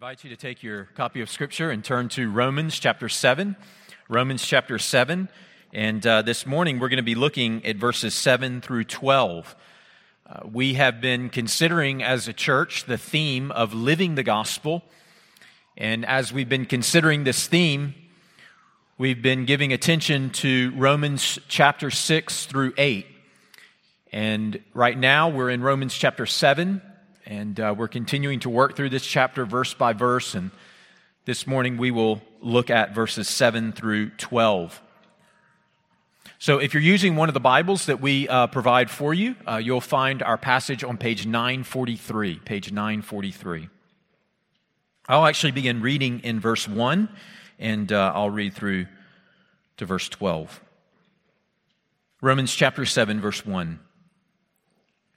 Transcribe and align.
invite 0.00 0.24
you 0.24 0.30
to 0.30 0.36
take 0.36 0.62
your 0.62 0.84
copy 0.94 1.20
of 1.20 1.28
Scripture 1.28 1.70
and 1.70 1.84
turn 1.84 2.08
to 2.08 2.30
Romans 2.30 2.78
chapter 2.78 3.06
7. 3.06 3.54
Romans 4.08 4.42
chapter 4.46 4.78
7. 4.78 5.28
And 5.74 6.06
uh, 6.06 6.22
this 6.22 6.46
morning 6.46 6.78
we're 6.78 6.88
going 6.88 6.96
to 6.96 7.02
be 7.02 7.14
looking 7.14 7.62
at 7.66 7.76
verses 7.76 8.14
7 8.14 8.62
through 8.62 8.84
12. 8.84 9.54
Uh, 10.26 10.40
we 10.50 10.72
have 10.72 11.02
been 11.02 11.28
considering 11.28 12.02
as 12.02 12.28
a 12.28 12.32
church 12.32 12.86
the 12.86 12.96
theme 12.96 13.50
of 13.50 13.74
living 13.74 14.14
the 14.14 14.22
gospel. 14.22 14.84
And 15.76 16.06
as 16.06 16.32
we've 16.32 16.48
been 16.48 16.64
considering 16.64 17.24
this 17.24 17.46
theme, 17.46 17.92
we've 18.96 19.20
been 19.20 19.44
giving 19.44 19.70
attention 19.70 20.30
to 20.30 20.72
Romans 20.76 21.38
chapter 21.46 21.90
6 21.90 22.46
through 22.46 22.72
8. 22.78 23.06
And 24.12 24.60
right 24.72 24.96
now 24.96 25.28
we're 25.28 25.50
in 25.50 25.60
Romans 25.60 25.92
chapter 25.92 26.24
7. 26.24 26.80
And 27.30 27.60
uh, 27.60 27.72
we're 27.78 27.86
continuing 27.86 28.40
to 28.40 28.50
work 28.50 28.74
through 28.74 28.88
this 28.90 29.06
chapter 29.06 29.46
verse 29.46 29.72
by 29.72 29.92
verse. 29.92 30.34
And 30.34 30.50
this 31.26 31.46
morning 31.46 31.76
we 31.76 31.92
will 31.92 32.20
look 32.40 32.70
at 32.70 32.92
verses 32.92 33.28
7 33.28 33.70
through 33.70 34.10
12. 34.10 34.82
So 36.40 36.58
if 36.58 36.74
you're 36.74 36.82
using 36.82 37.14
one 37.14 37.28
of 37.28 37.34
the 37.34 37.38
Bibles 37.38 37.86
that 37.86 38.00
we 38.00 38.28
uh, 38.28 38.48
provide 38.48 38.90
for 38.90 39.14
you, 39.14 39.36
uh, 39.46 39.58
you'll 39.62 39.80
find 39.80 40.24
our 40.24 40.36
passage 40.36 40.82
on 40.82 40.96
page 40.96 41.24
943. 41.24 42.40
Page 42.40 42.72
943. 42.72 43.68
I'll 45.08 45.24
actually 45.24 45.52
begin 45.52 45.82
reading 45.82 46.18
in 46.24 46.40
verse 46.40 46.66
1, 46.66 47.08
and 47.60 47.92
uh, 47.92 48.10
I'll 48.12 48.30
read 48.30 48.54
through 48.54 48.86
to 49.76 49.84
verse 49.84 50.08
12. 50.08 50.60
Romans 52.20 52.52
chapter 52.52 52.84
7, 52.84 53.20
verse 53.20 53.46
1. 53.46 53.78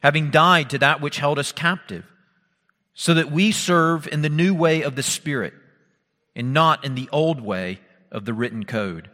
having 0.00 0.30
died 0.30 0.70
to 0.70 0.78
that 0.78 1.00
which 1.00 1.18
held 1.18 1.38
us 1.38 1.52
captive, 1.52 2.04
so 2.94 3.14
that 3.14 3.30
we 3.30 3.52
serve 3.52 4.08
in 4.08 4.22
the 4.22 4.28
new 4.28 4.54
way 4.54 4.82
of 4.82 4.96
the 4.96 5.02
Spirit 5.02 5.54
and 6.34 6.52
not 6.52 6.84
in 6.84 6.94
the 6.94 7.08
old 7.12 7.40
way 7.40 7.80
of 8.10 8.24
the 8.24 8.34
written 8.34 8.64
code. 8.64 9.10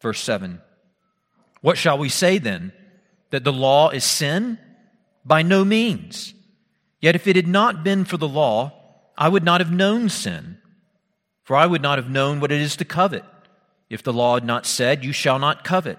Verse 0.00 0.20
7 0.20 0.60
What 1.60 1.78
shall 1.78 1.98
we 1.98 2.08
say 2.08 2.38
then? 2.38 2.72
That 3.30 3.44
the 3.44 3.52
law 3.52 3.90
is 3.90 4.04
sin? 4.04 4.58
By 5.24 5.42
no 5.42 5.64
means. 5.64 6.32
Yet 7.00 7.14
if 7.14 7.26
it 7.26 7.36
had 7.36 7.46
not 7.46 7.84
been 7.84 8.04
for 8.04 8.16
the 8.16 8.28
law, 8.28 8.72
I 9.16 9.28
would 9.28 9.44
not 9.44 9.60
have 9.60 9.70
known 9.70 10.08
sin. 10.08 10.58
For 11.44 11.56
I 11.56 11.66
would 11.66 11.82
not 11.82 11.98
have 11.98 12.10
known 12.10 12.40
what 12.40 12.52
it 12.52 12.60
is 12.60 12.76
to 12.76 12.84
covet, 12.84 13.24
if 13.88 14.02
the 14.02 14.12
law 14.12 14.34
had 14.34 14.44
not 14.44 14.66
said, 14.66 15.04
You 15.04 15.12
shall 15.12 15.38
not 15.38 15.64
covet. 15.64 15.98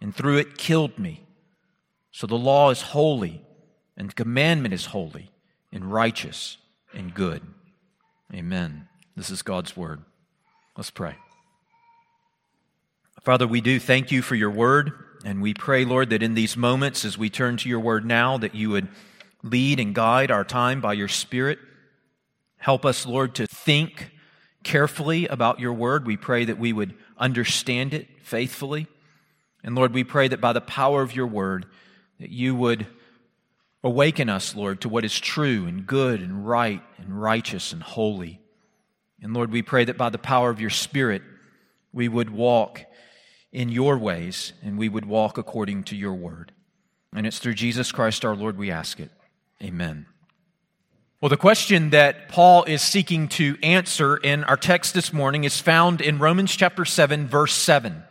and 0.00 0.14
through 0.14 0.38
it 0.38 0.58
killed 0.58 0.98
me. 0.98 1.26
So 2.10 2.26
the 2.26 2.38
law 2.38 2.70
is 2.70 2.82
holy, 2.82 3.44
and 3.96 4.10
the 4.10 4.14
commandment 4.14 4.74
is 4.74 4.86
holy, 4.86 5.30
and 5.72 5.92
righteous, 5.92 6.56
and 6.92 7.14
good. 7.14 7.42
Amen. 8.34 8.88
This 9.16 9.30
is 9.30 9.42
God's 9.42 9.76
word. 9.76 10.02
Let's 10.76 10.90
pray. 10.90 11.16
Father, 13.22 13.46
we 13.46 13.60
do 13.60 13.78
thank 13.78 14.10
you 14.10 14.22
for 14.22 14.34
your 14.34 14.50
word, 14.50 14.92
and 15.24 15.42
we 15.42 15.52
pray, 15.52 15.84
Lord, 15.84 16.10
that 16.10 16.22
in 16.22 16.34
these 16.34 16.56
moments, 16.56 17.04
as 17.04 17.18
we 17.18 17.28
turn 17.28 17.58
to 17.58 17.68
your 17.68 17.80
word 17.80 18.06
now, 18.06 18.38
that 18.38 18.54
you 18.54 18.70
would 18.70 18.88
lead 19.42 19.78
and 19.78 19.94
guide 19.94 20.30
our 20.30 20.44
time 20.44 20.80
by 20.80 20.94
your 20.94 21.08
Spirit. 21.08 21.58
Help 22.56 22.84
us, 22.86 23.06
Lord, 23.06 23.34
to 23.34 23.46
think 23.46 24.10
carefully 24.62 25.26
about 25.26 25.60
your 25.60 25.72
word. 25.72 26.06
We 26.06 26.16
pray 26.16 26.44
that 26.44 26.58
we 26.58 26.72
would 26.72 26.94
understand 27.18 27.94
it 27.94 28.08
faithfully. 28.22 28.86
And 29.62 29.74
Lord, 29.74 29.92
we 29.92 30.04
pray 30.04 30.28
that 30.28 30.40
by 30.40 30.52
the 30.52 30.60
power 30.60 31.02
of 31.02 31.14
your 31.14 31.26
word, 31.26 31.66
that 32.18 32.30
you 32.30 32.54
would 32.54 32.86
awaken 33.82 34.28
us, 34.28 34.54
Lord, 34.54 34.80
to 34.82 34.88
what 34.88 35.04
is 35.04 35.18
true 35.18 35.66
and 35.66 35.86
good 35.86 36.20
and 36.20 36.46
right 36.46 36.82
and 36.98 37.20
righteous 37.20 37.72
and 37.72 37.82
holy. 37.82 38.40
And 39.22 39.34
Lord, 39.34 39.50
we 39.50 39.62
pray 39.62 39.84
that 39.84 39.98
by 39.98 40.10
the 40.10 40.18
power 40.18 40.50
of 40.50 40.60
your 40.60 40.70
Spirit, 40.70 41.22
we 41.92 42.08
would 42.08 42.30
walk 42.30 42.82
in 43.52 43.68
your 43.68 43.98
ways 43.98 44.52
and 44.62 44.78
we 44.78 44.88
would 44.88 45.04
walk 45.06 45.38
according 45.38 45.84
to 45.84 45.96
your 45.96 46.14
word. 46.14 46.52
And 47.14 47.26
it's 47.26 47.38
through 47.38 47.54
Jesus 47.54 47.90
Christ 47.92 48.24
our 48.24 48.36
Lord 48.36 48.56
we 48.56 48.70
ask 48.70 49.00
it. 49.00 49.10
Amen. 49.62 50.06
Well, 51.20 51.28
the 51.28 51.36
question 51.36 51.90
that 51.90 52.30
Paul 52.30 52.64
is 52.64 52.80
seeking 52.80 53.28
to 53.28 53.58
answer 53.62 54.16
in 54.16 54.42
our 54.44 54.56
text 54.56 54.94
this 54.94 55.12
morning 55.12 55.44
is 55.44 55.60
found 55.60 56.00
in 56.00 56.18
Romans 56.18 56.56
chapter 56.56 56.86
7, 56.86 57.26
verse 57.26 57.52
7. 57.52 58.04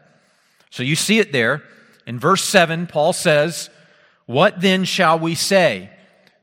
So 0.70 0.84
you 0.84 0.96
see 0.96 1.20
it 1.20 1.32
there. 1.32 1.64
In 2.06 2.20
verse 2.20 2.44
7, 2.44 2.88
Paul 2.88 3.14
says, 3.14 3.70
What 4.26 4.62
then 4.62 4.86
shall 4.86 5.20
we 5.20 5.36
say? 5.36 5.90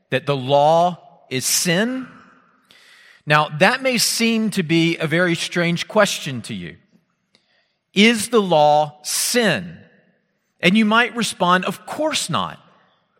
That 0.09 0.25
the 0.25 0.35
law 0.35 1.25
is 1.29 1.45
sin? 1.45 2.07
Now, 3.25 3.49
that 3.59 3.81
may 3.81 3.97
seem 3.97 4.51
to 4.51 4.63
be 4.63 4.97
a 4.97 5.07
very 5.07 5.35
strange 5.35 5.87
question 5.87 6.41
to 6.43 6.53
you. 6.53 6.77
Is 7.93 8.29
the 8.29 8.41
law 8.41 8.99
sin? 9.03 9.77
And 10.59 10.77
you 10.77 10.85
might 10.85 11.15
respond, 11.15 11.65
Of 11.65 11.85
course 11.85 12.29
not. 12.29 12.59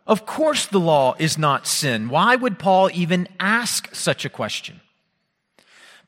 Of 0.06 0.24
course, 0.24 0.64
the 0.64 0.80
law 0.80 1.14
is 1.18 1.36
not 1.36 1.66
sin. 1.66 2.08
Why 2.08 2.34
would 2.34 2.58
Paul 2.58 2.88
even 2.94 3.28
ask 3.38 3.94
such 3.94 4.24
a 4.24 4.30
question? 4.30 4.80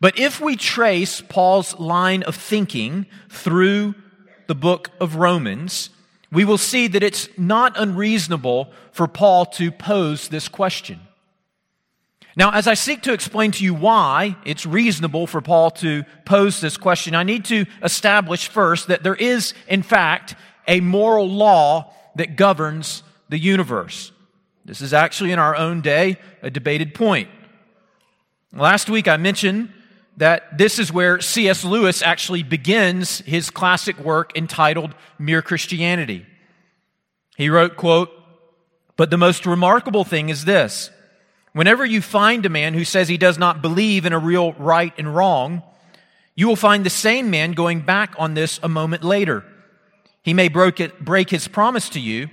But 0.00 0.18
if 0.18 0.40
we 0.40 0.56
trace 0.56 1.20
Paul's 1.20 1.78
line 1.78 2.22
of 2.22 2.34
thinking 2.34 3.04
through 3.28 3.94
the 4.50 4.54
book 4.56 4.90
of 4.98 5.14
Romans, 5.14 5.90
we 6.32 6.44
will 6.44 6.58
see 6.58 6.88
that 6.88 7.04
it's 7.04 7.28
not 7.38 7.78
unreasonable 7.78 8.68
for 8.90 9.06
Paul 9.06 9.46
to 9.46 9.70
pose 9.70 10.26
this 10.26 10.48
question. 10.48 10.98
Now, 12.34 12.50
as 12.50 12.66
I 12.66 12.74
seek 12.74 13.02
to 13.02 13.12
explain 13.12 13.52
to 13.52 13.62
you 13.62 13.74
why 13.74 14.34
it's 14.44 14.66
reasonable 14.66 15.28
for 15.28 15.40
Paul 15.40 15.70
to 15.82 16.02
pose 16.24 16.60
this 16.60 16.76
question, 16.76 17.14
I 17.14 17.22
need 17.22 17.44
to 17.44 17.64
establish 17.80 18.48
first 18.48 18.88
that 18.88 19.04
there 19.04 19.14
is, 19.14 19.54
in 19.68 19.84
fact, 19.84 20.34
a 20.66 20.80
moral 20.80 21.30
law 21.30 21.94
that 22.16 22.34
governs 22.34 23.04
the 23.28 23.38
universe. 23.38 24.10
This 24.64 24.80
is 24.80 24.92
actually 24.92 25.30
in 25.30 25.38
our 25.38 25.54
own 25.54 25.80
day 25.80 26.18
a 26.42 26.50
debated 26.50 26.92
point. 26.92 27.28
Last 28.52 28.90
week 28.90 29.06
I 29.06 29.16
mentioned 29.16 29.72
that 30.16 30.58
this 30.58 30.78
is 30.78 30.92
where 30.92 31.20
C.S. 31.20 31.64
Lewis 31.64 32.02
actually 32.02 32.42
begins 32.42 33.20
his 33.20 33.50
classic 33.50 33.98
work 33.98 34.36
entitled 34.36 34.94
Mere 35.18 35.42
Christianity. 35.42 36.26
He 37.36 37.48
wrote, 37.48 37.76
quote, 37.76 38.10
But 38.96 39.10
the 39.10 39.16
most 39.16 39.46
remarkable 39.46 40.04
thing 40.04 40.28
is 40.28 40.44
this. 40.44 40.90
Whenever 41.52 41.84
you 41.84 42.02
find 42.02 42.44
a 42.44 42.50
man 42.50 42.74
who 42.74 42.84
says 42.84 43.08
he 43.08 43.16
does 43.16 43.38
not 43.38 43.62
believe 43.62 44.06
in 44.06 44.12
a 44.12 44.18
real 44.18 44.52
right 44.52 44.92
and 44.98 45.14
wrong, 45.14 45.62
You 46.34 46.48
will 46.48 46.56
find 46.56 46.84
the 46.84 46.90
same 46.90 47.30
man 47.30 47.52
going 47.52 47.80
back 47.80 48.14
on 48.18 48.34
this 48.34 48.60
a 48.62 48.68
moment 48.68 49.02
later. 49.02 49.44
He 50.22 50.34
may 50.34 50.48
break, 50.48 51.30
his 51.30 51.48
promise 51.48 51.88
to 51.90 52.00
you, 52.00 52.28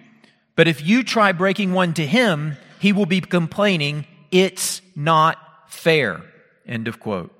but 0.55 0.67
if 0.67 0.85
you 0.85 1.03
try 1.03 1.31
breaking 1.31 1.73
one 1.73 1.93
to 1.93 2.05
him, 2.05 2.57
he 2.79 2.91
will 2.91 3.05
be 3.05 3.21
complaining, 3.21 4.05
It's 4.29 4.81
not 4.95 5.37
fair. 5.67 6.21
End 6.65 6.87
of 6.87 6.99
quote. 6.99 7.36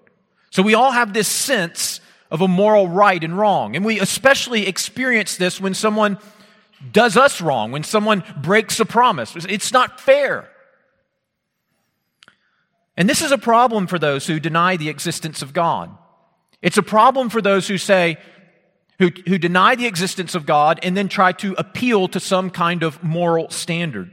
So 0.57 0.63
we 0.63 0.73
all 0.73 0.89
have 0.89 1.13
this 1.13 1.27
sense 1.27 2.01
of 2.31 2.41
a 2.41 2.47
moral 2.47 2.87
right 2.87 3.23
and 3.23 3.37
wrong. 3.37 3.75
And 3.75 3.85
we 3.85 3.99
especially 3.99 4.65
experience 4.65 5.37
this 5.37 5.61
when 5.61 5.75
someone 5.75 6.17
does 6.91 7.15
us 7.15 7.41
wrong, 7.41 7.71
when 7.71 7.83
someone 7.83 8.23
breaks 8.41 8.79
a 8.79 8.85
promise. 8.85 9.35
It's 9.35 9.71
not 9.71 10.01
fair. 10.01 10.49
And 12.97 13.07
this 13.07 13.21
is 13.21 13.31
a 13.31 13.37
problem 13.37 13.85
for 13.85 13.99
those 13.99 14.25
who 14.25 14.39
deny 14.39 14.77
the 14.77 14.89
existence 14.89 15.43
of 15.43 15.53
God. 15.53 15.95
It's 16.63 16.79
a 16.79 16.81
problem 16.81 17.29
for 17.29 17.39
those 17.39 17.67
who 17.67 17.77
say, 17.77 18.17
who, 18.97 19.11
who 19.27 19.37
deny 19.37 19.75
the 19.75 19.85
existence 19.85 20.33
of 20.33 20.47
God 20.47 20.79
and 20.81 20.97
then 20.97 21.07
try 21.07 21.33
to 21.33 21.53
appeal 21.59 22.07
to 22.07 22.19
some 22.19 22.49
kind 22.49 22.81
of 22.81 23.03
moral 23.03 23.51
standard. 23.51 24.09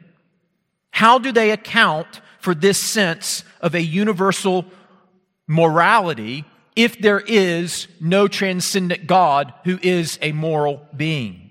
How 0.90 1.18
do 1.18 1.32
they 1.32 1.52
account 1.52 2.20
for 2.38 2.54
this 2.54 2.76
sense 2.76 3.44
of 3.62 3.74
a 3.74 3.80
universal 3.80 4.66
morality 5.46 6.44
if 6.76 6.98
there 6.98 7.20
is 7.20 7.86
no 8.00 8.26
transcendent 8.26 9.06
God 9.06 9.52
who 9.64 9.78
is 9.82 10.18
a 10.22 10.32
moral 10.32 10.86
being? 10.96 11.50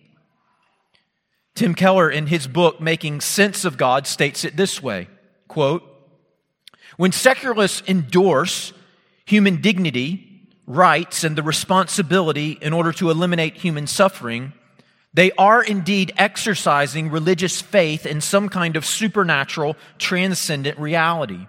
Tim 1.55 1.75
Keller, 1.75 2.09
in 2.09 2.27
his 2.27 2.47
book, 2.47 2.81
Making 2.81 3.21
Sense 3.21 3.63
of 3.63 3.77
God, 3.77 4.07
states 4.07 4.43
it 4.43 4.57
this 4.57 4.81
way 4.81 5.07
quote, 5.47 5.83
When 6.97 7.11
secularists 7.11 7.83
endorse 7.87 8.73
human 9.25 9.61
dignity, 9.61 10.41
rights, 10.65 11.23
and 11.23 11.35
the 11.35 11.43
responsibility 11.43 12.51
in 12.51 12.73
order 12.73 12.91
to 12.93 13.09
eliminate 13.09 13.55
human 13.55 13.87
suffering, 13.87 14.53
they 15.13 15.31
are 15.33 15.61
indeed 15.61 16.11
exercising 16.17 17.11
religious 17.11 17.61
faith 17.61 18.05
in 18.05 18.19
some 18.19 18.49
kind 18.49 18.75
of 18.75 18.85
supernatural, 18.85 19.75
transcendent 19.99 20.79
reality. 20.79 21.45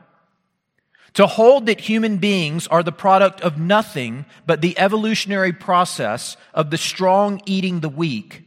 To 1.14 1.26
hold 1.28 1.66
that 1.66 1.81
human 1.81 2.19
beings 2.19 2.66
are 2.66 2.82
the 2.82 2.93
product 2.93 3.40
of 3.40 3.58
nothing 3.58 4.26
but 4.46 4.61
the 4.61 4.76
evolutionary 4.78 5.52
process 5.52 6.37
of 6.52 6.70
the 6.70 6.78
strong 6.78 7.40
eating 7.46 7.81
the 7.81 7.88
weak, 7.88 8.43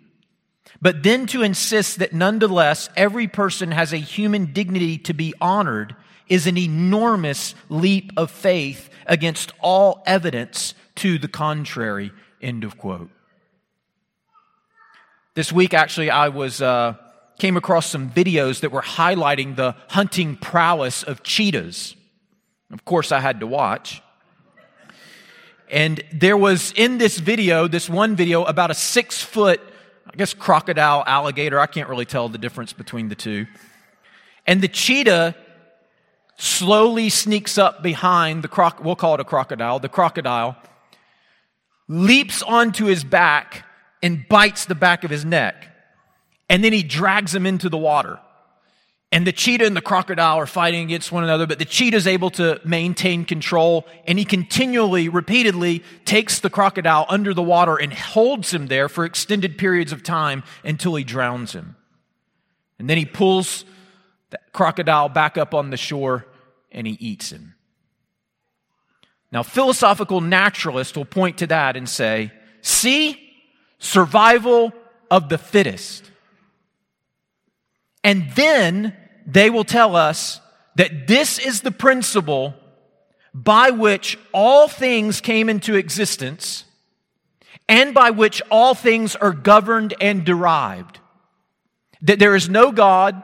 but 0.82 1.02
then 1.02 1.28
to 1.28 1.44
insist 1.44 2.00
that 2.00 2.14
nonetheless 2.14 2.90
every 2.96 3.28
person 3.28 3.72
has 3.72 3.94
a 3.94 3.98
human 3.98 4.52
dignity 4.54 4.98
to 5.00 5.14
be 5.14 5.34
honored 5.40 5.96
is 6.28 6.46
an 6.46 6.58
enormous 6.58 7.56
leap 7.70 8.12
of 8.18 8.30
faith 8.30 8.90
against 9.06 9.54
all 9.62 10.04
evidence 10.06 10.74
to 10.96 11.18
the 11.18 11.28
contrary. 11.30 12.12
End 12.42 12.64
of 12.66 12.78
quote. 12.78 13.10
This 15.36 15.54
week, 15.54 15.74
actually, 15.74 16.10
I 16.10 16.30
was 16.30 16.62
uh, 16.62 16.96
came 17.40 17.58
across 17.58 17.86
some 17.86 18.10
videos 18.10 18.60
that 18.62 18.72
were 18.72 18.82
highlighting 18.82 19.56
the 19.56 19.76
hunting 19.88 20.36
prowess 20.36 21.04
of 21.04 21.24
cheetahs. 21.24 21.96
Of 22.72 22.84
course, 22.86 23.12
I 23.12 23.20
had 23.20 23.40
to 23.40 23.48
watch. 23.48 24.02
And 25.70 26.04
there 26.14 26.38
was 26.38 26.72
in 26.74 26.98
this 26.98 27.18
video, 27.18 27.68
this 27.68 27.90
one 27.90 28.16
video, 28.16 28.44
about 28.44 28.72
a 28.72 28.74
six 28.74 29.22
foot, 29.22 29.62
I 30.06 30.16
guess, 30.16 30.34
crocodile, 30.34 31.04
alligator. 31.06 31.60
I 31.60 31.68
can't 31.68 31.90
really 31.90 32.06
tell 32.06 32.30
the 32.30 32.38
difference 32.38 32.74
between 32.74 33.10
the 33.10 33.16
two. 33.16 33.48
And 34.46 34.62
the 34.62 34.68
cheetah 34.68 35.36
slowly 36.38 37.10
sneaks 37.10 37.58
up 37.58 37.84
behind 37.84 38.44
the 38.44 38.48
croc, 38.48 38.84
we'll 38.84 38.96
call 38.96 39.16
it 39.16 39.20
a 39.20 39.26
crocodile, 39.26 39.80
the 39.80 39.90
crocodile, 39.90 40.56
leaps 41.88 42.42
onto 42.44 42.86
his 42.86 43.04
back 43.04 43.66
and 44.02 44.28
bites 44.30 44.66
the 44.66 44.76
back 44.76 45.04
of 45.04 45.10
his 45.10 45.26
neck. 45.26 45.68
And 46.50 46.64
then 46.64 46.72
he 46.72 46.84
drags 46.84 47.34
him 47.36 47.46
into 47.46 47.70
the 47.70 47.78
water. 47.78 48.20
And 49.12 49.26
the 49.26 49.32
cheetah 49.32 49.66
and 49.66 49.76
the 49.76 49.82
crocodile 49.82 50.38
are 50.38 50.46
fighting 50.46 50.84
against 50.84 51.14
one 51.14 51.24
another, 51.24 51.48
but 51.48 51.60
the 51.60 51.66
cheetah 51.66 51.96
is 51.96 52.08
able 52.08 52.30
to 52.32 52.60
maintain 52.66 53.24
control, 53.24 53.88
and 54.06 54.20
he 54.20 54.26
continually, 54.26 55.08
repeatedly 55.08 55.82
takes 56.04 56.40
the 56.40 56.50
crocodile 56.50 57.06
under 57.08 57.34
the 57.34 57.42
water 57.42 57.78
and 57.78 57.94
holds 57.94 58.54
him 58.54 58.68
there 58.68 58.90
for 58.90 59.06
extended 59.06 59.58
periods 59.58 59.94
of 59.94 60.04
time 60.04 60.44
until 60.64 60.96
he 60.96 61.06
drowns 61.06 61.54
him. 61.54 61.78
And 62.80 62.90
then 62.90 62.98
he 62.98 63.06
pulls 63.06 63.64
the 64.30 64.40
crocodile 64.52 65.08
back 65.08 65.38
up 65.38 65.54
on 65.54 65.70
the 65.70 65.78
shore 65.78 66.26
and 66.70 66.86
he 66.86 66.94
eats 67.00 67.32
him. 67.32 67.56
Now, 69.32 69.42
philosophical 69.44 70.22
naturalists 70.22 70.96
will 70.96 71.06
point 71.06 71.38
to 71.40 71.48
that 71.48 71.78
and 71.78 71.88
say, 71.88 72.32
see, 72.62 73.20
survival 73.80 74.74
of 75.10 75.30
the 75.30 75.38
fittest. 75.38 76.12
And 78.08 78.32
then 78.36 78.96
they 79.26 79.50
will 79.50 79.66
tell 79.66 79.98
us 79.98 80.40
that 80.78 81.08
this 81.08 81.40
is 81.40 81.60
the 81.60 81.72
principle 81.72 82.54
by 83.34 83.72
which 83.72 84.18
all 84.32 84.70
things 84.70 85.20
came 85.20 85.50
into 85.50 85.76
existence 85.76 86.64
and 87.68 87.94
by 87.94 88.12
which 88.12 88.42
all 88.50 88.74
things 88.74 89.18
are 89.18 89.34
governed 89.34 89.94
and 90.00 90.24
derived. 90.24 91.02
That 92.04 92.18
there 92.18 92.34
is 92.34 92.48
no 92.48 92.72
God, 92.72 93.22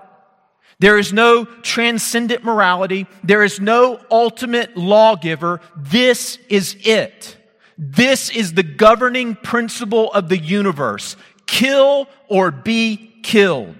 there 0.79 0.97
is 0.97 1.13
no 1.13 1.45
transcendent 1.45 2.43
morality. 2.43 3.07
There 3.23 3.45
is 3.45 3.61
no 3.61 4.01
ultimate 4.11 4.75
lawgiver. 4.75 5.61
This 5.77 6.37
is 6.49 6.75
it. 6.81 7.37
This 7.77 8.29
is 8.29 8.51
the 8.51 8.63
governing 8.63 9.35
principle 9.35 10.11
of 10.11 10.27
the 10.27 10.37
universe. 10.37 11.15
Kill 11.45 12.09
or 12.27 12.51
be 12.51 13.13
killed. 13.23 13.77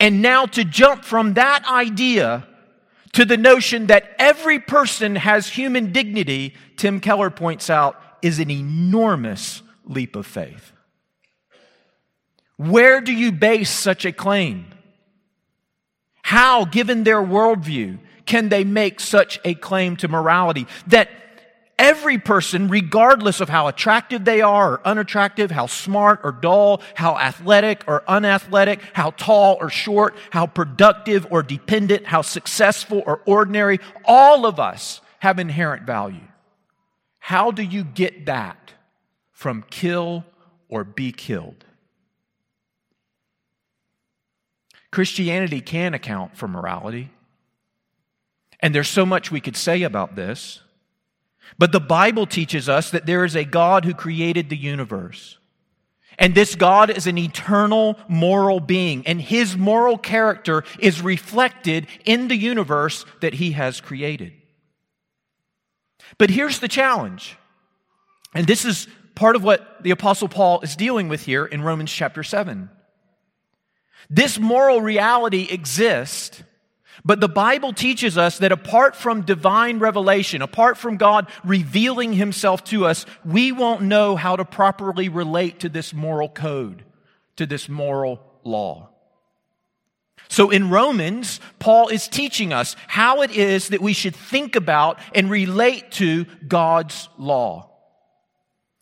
And 0.00 0.22
now 0.22 0.46
to 0.46 0.64
jump 0.64 1.04
from 1.04 1.34
that 1.34 1.64
idea 1.70 2.46
to 3.12 3.24
the 3.24 3.36
notion 3.36 3.86
that 3.86 4.14
every 4.18 4.58
person 4.58 5.16
has 5.16 5.48
human 5.48 5.92
dignity, 5.92 6.54
Tim 6.76 7.00
Keller 7.00 7.30
points 7.30 7.70
out, 7.70 8.00
is 8.22 8.38
an 8.38 8.50
enormous 8.50 9.62
leap 9.84 10.16
of 10.16 10.26
faith. 10.26 10.72
Where 12.56 13.00
do 13.00 13.12
you 13.12 13.32
base 13.32 13.70
such 13.70 14.04
a 14.04 14.12
claim? 14.12 14.66
How, 16.22 16.64
given 16.64 17.04
their 17.04 17.22
worldview, 17.22 17.98
can 18.26 18.48
they 18.48 18.64
make 18.64 19.00
such 19.00 19.38
a 19.44 19.54
claim 19.54 19.96
to 19.98 20.08
morality 20.08 20.66
that 20.86 21.10
every 21.78 22.18
person, 22.18 22.68
regardless 22.68 23.40
of 23.40 23.48
how 23.48 23.66
attractive 23.66 24.24
they 24.24 24.40
are 24.40 24.72
or 24.72 24.86
unattractive, 24.86 25.50
how 25.50 25.66
smart 25.66 26.20
or 26.24 26.32
dull, 26.32 26.80
how 26.94 27.16
athletic 27.18 27.84
or 27.86 28.02
unathletic, 28.08 28.80
how 28.92 29.10
tall 29.10 29.56
or 29.60 29.70
short, 29.70 30.14
how 30.30 30.46
productive 30.46 31.26
or 31.30 31.42
dependent, 31.42 32.06
how 32.06 32.22
successful 32.22 33.02
or 33.06 33.20
ordinary, 33.26 33.80
all 34.04 34.46
of 34.46 34.60
us 34.60 35.00
have 35.20 35.38
inherent 35.38 35.84
value. 35.84 36.28
How 37.18 37.50
do 37.50 37.62
you 37.62 37.84
get 37.84 38.26
that 38.26 38.72
from 39.32 39.64
kill 39.70 40.24
or 40.68 40.84
be 40.84 41.12
killed? 41.12 41.64
Christianity 44.90 45.60
can 45.60 45.92
account 45.92 46.36
for 46.36 46.46
morality. 46.46 47.10
And 48.60 48.74
there's 48.74 48.88
so 48.88 49.04
much 49.04 49.30
we 49.30 49.40
could 49.40 49.56
say 49.56 49.82
about 49.82 50.14
this. 50.14 50.60
But 51.58 51.72
the 51.72 51.80
Bible 51.80 52.26
teaches 52.26 52.68
us 52.68 52.90
that 52.90 53.06
there 53.06 53.24
is 53.24 53.36
a 53.36 53.44
God 53.44 53.84
who 53.84 53.94
created 53.94 54.48
the 54.48 54.56
universe. 54.56 55.38
And 56.18 56.34
this 56.34 56.54
God 56.54 56.90
is 56.90 57.06
an 57.06 57.18
eternal 57.18 57.98
moral 58.08 58.60
being, 58.60 59.06
and 59.06 59.20
his 59.20 59.56
moral 59.56 59.98
character 59.98 60.64
is 60.78 61.02
reflected 61.02 61.86
in 62.04 62.28
the 62.28 62.36
universe 62.36 63.04
that 63.20 63.34
he 63.34 63.52
has 63.52 63.80
created. 63.80 64.32
But 66.18 66.30
here's 66.30 66.60
the 66.60 66.68
challenge. 66.68 67.36
And 68.32 68.46
this 68.46 68.64
is 68.64 68.86
part 69.14 69.36
of 69.36 69.44
what 69.44 69.82
the 69.82 69.90
Apostle 69.90 70.28
Paul 70.28 70.60
is 70.60 70.76
dealing 70.76 71.08
with 71.08 71.24
here 71.24 71.46
in 71.46 71.62
Romans 71.62 71.92
chapter 71.92 72.22
7. 72.22 72.70
This 74.10 74.38
moral 74.38 74.80
reality 74.80 75.48
exists, 75.50 76.42
but 77.04 77.20
the 77.20 77.28
Bible 77.28 77.72
teaches 77.72 78.16
us 78.16 78.38
that 78.38 78.50
apart 78.50 78.96
from 78.96 79.22
divine 79.22 79.78
revelation, 79.78 80.40
apart 80.40 80.78
from 80.78 80.96
God 80.96 81.28
revealing 81.44 82.14
himself 82.14 82.64
to 82.64 82.86
us, 82.86 83.04
we 83.24 83.52
won't 83.52 83.82
know 83.82 84.16
how 84.16 84.36
to 84.36 84.44
properly 84.44 85.10
relate 85.10 85.60
to 85.60 85.68
this 85.68 85.92
moral 85.92 86.30
code, 86.30 86.84
to 87.36 87.44
this 87.44 87.68
moral 87.68 88.20
law. 88.42 88.88
So 90.28 90.50
in 90.50 90.70
Romans, 90.70 91.40
Paul 91.58 91.88
is 91.88 92.08
teaching 92.08 92.54
us 92.54 92.74
how 92.86 93.20
it 93.20 93.30
is 93.30 93.68
that 93.68 93.82
we 93.82 93.92
should 93.92 94.16
think 94.16 94.56
about 94.56 94.98
and 95.14 95.30
relate 95.30 95.92
to 95.92 96.24
God's 96.48 97.10
law. 97.18 97.70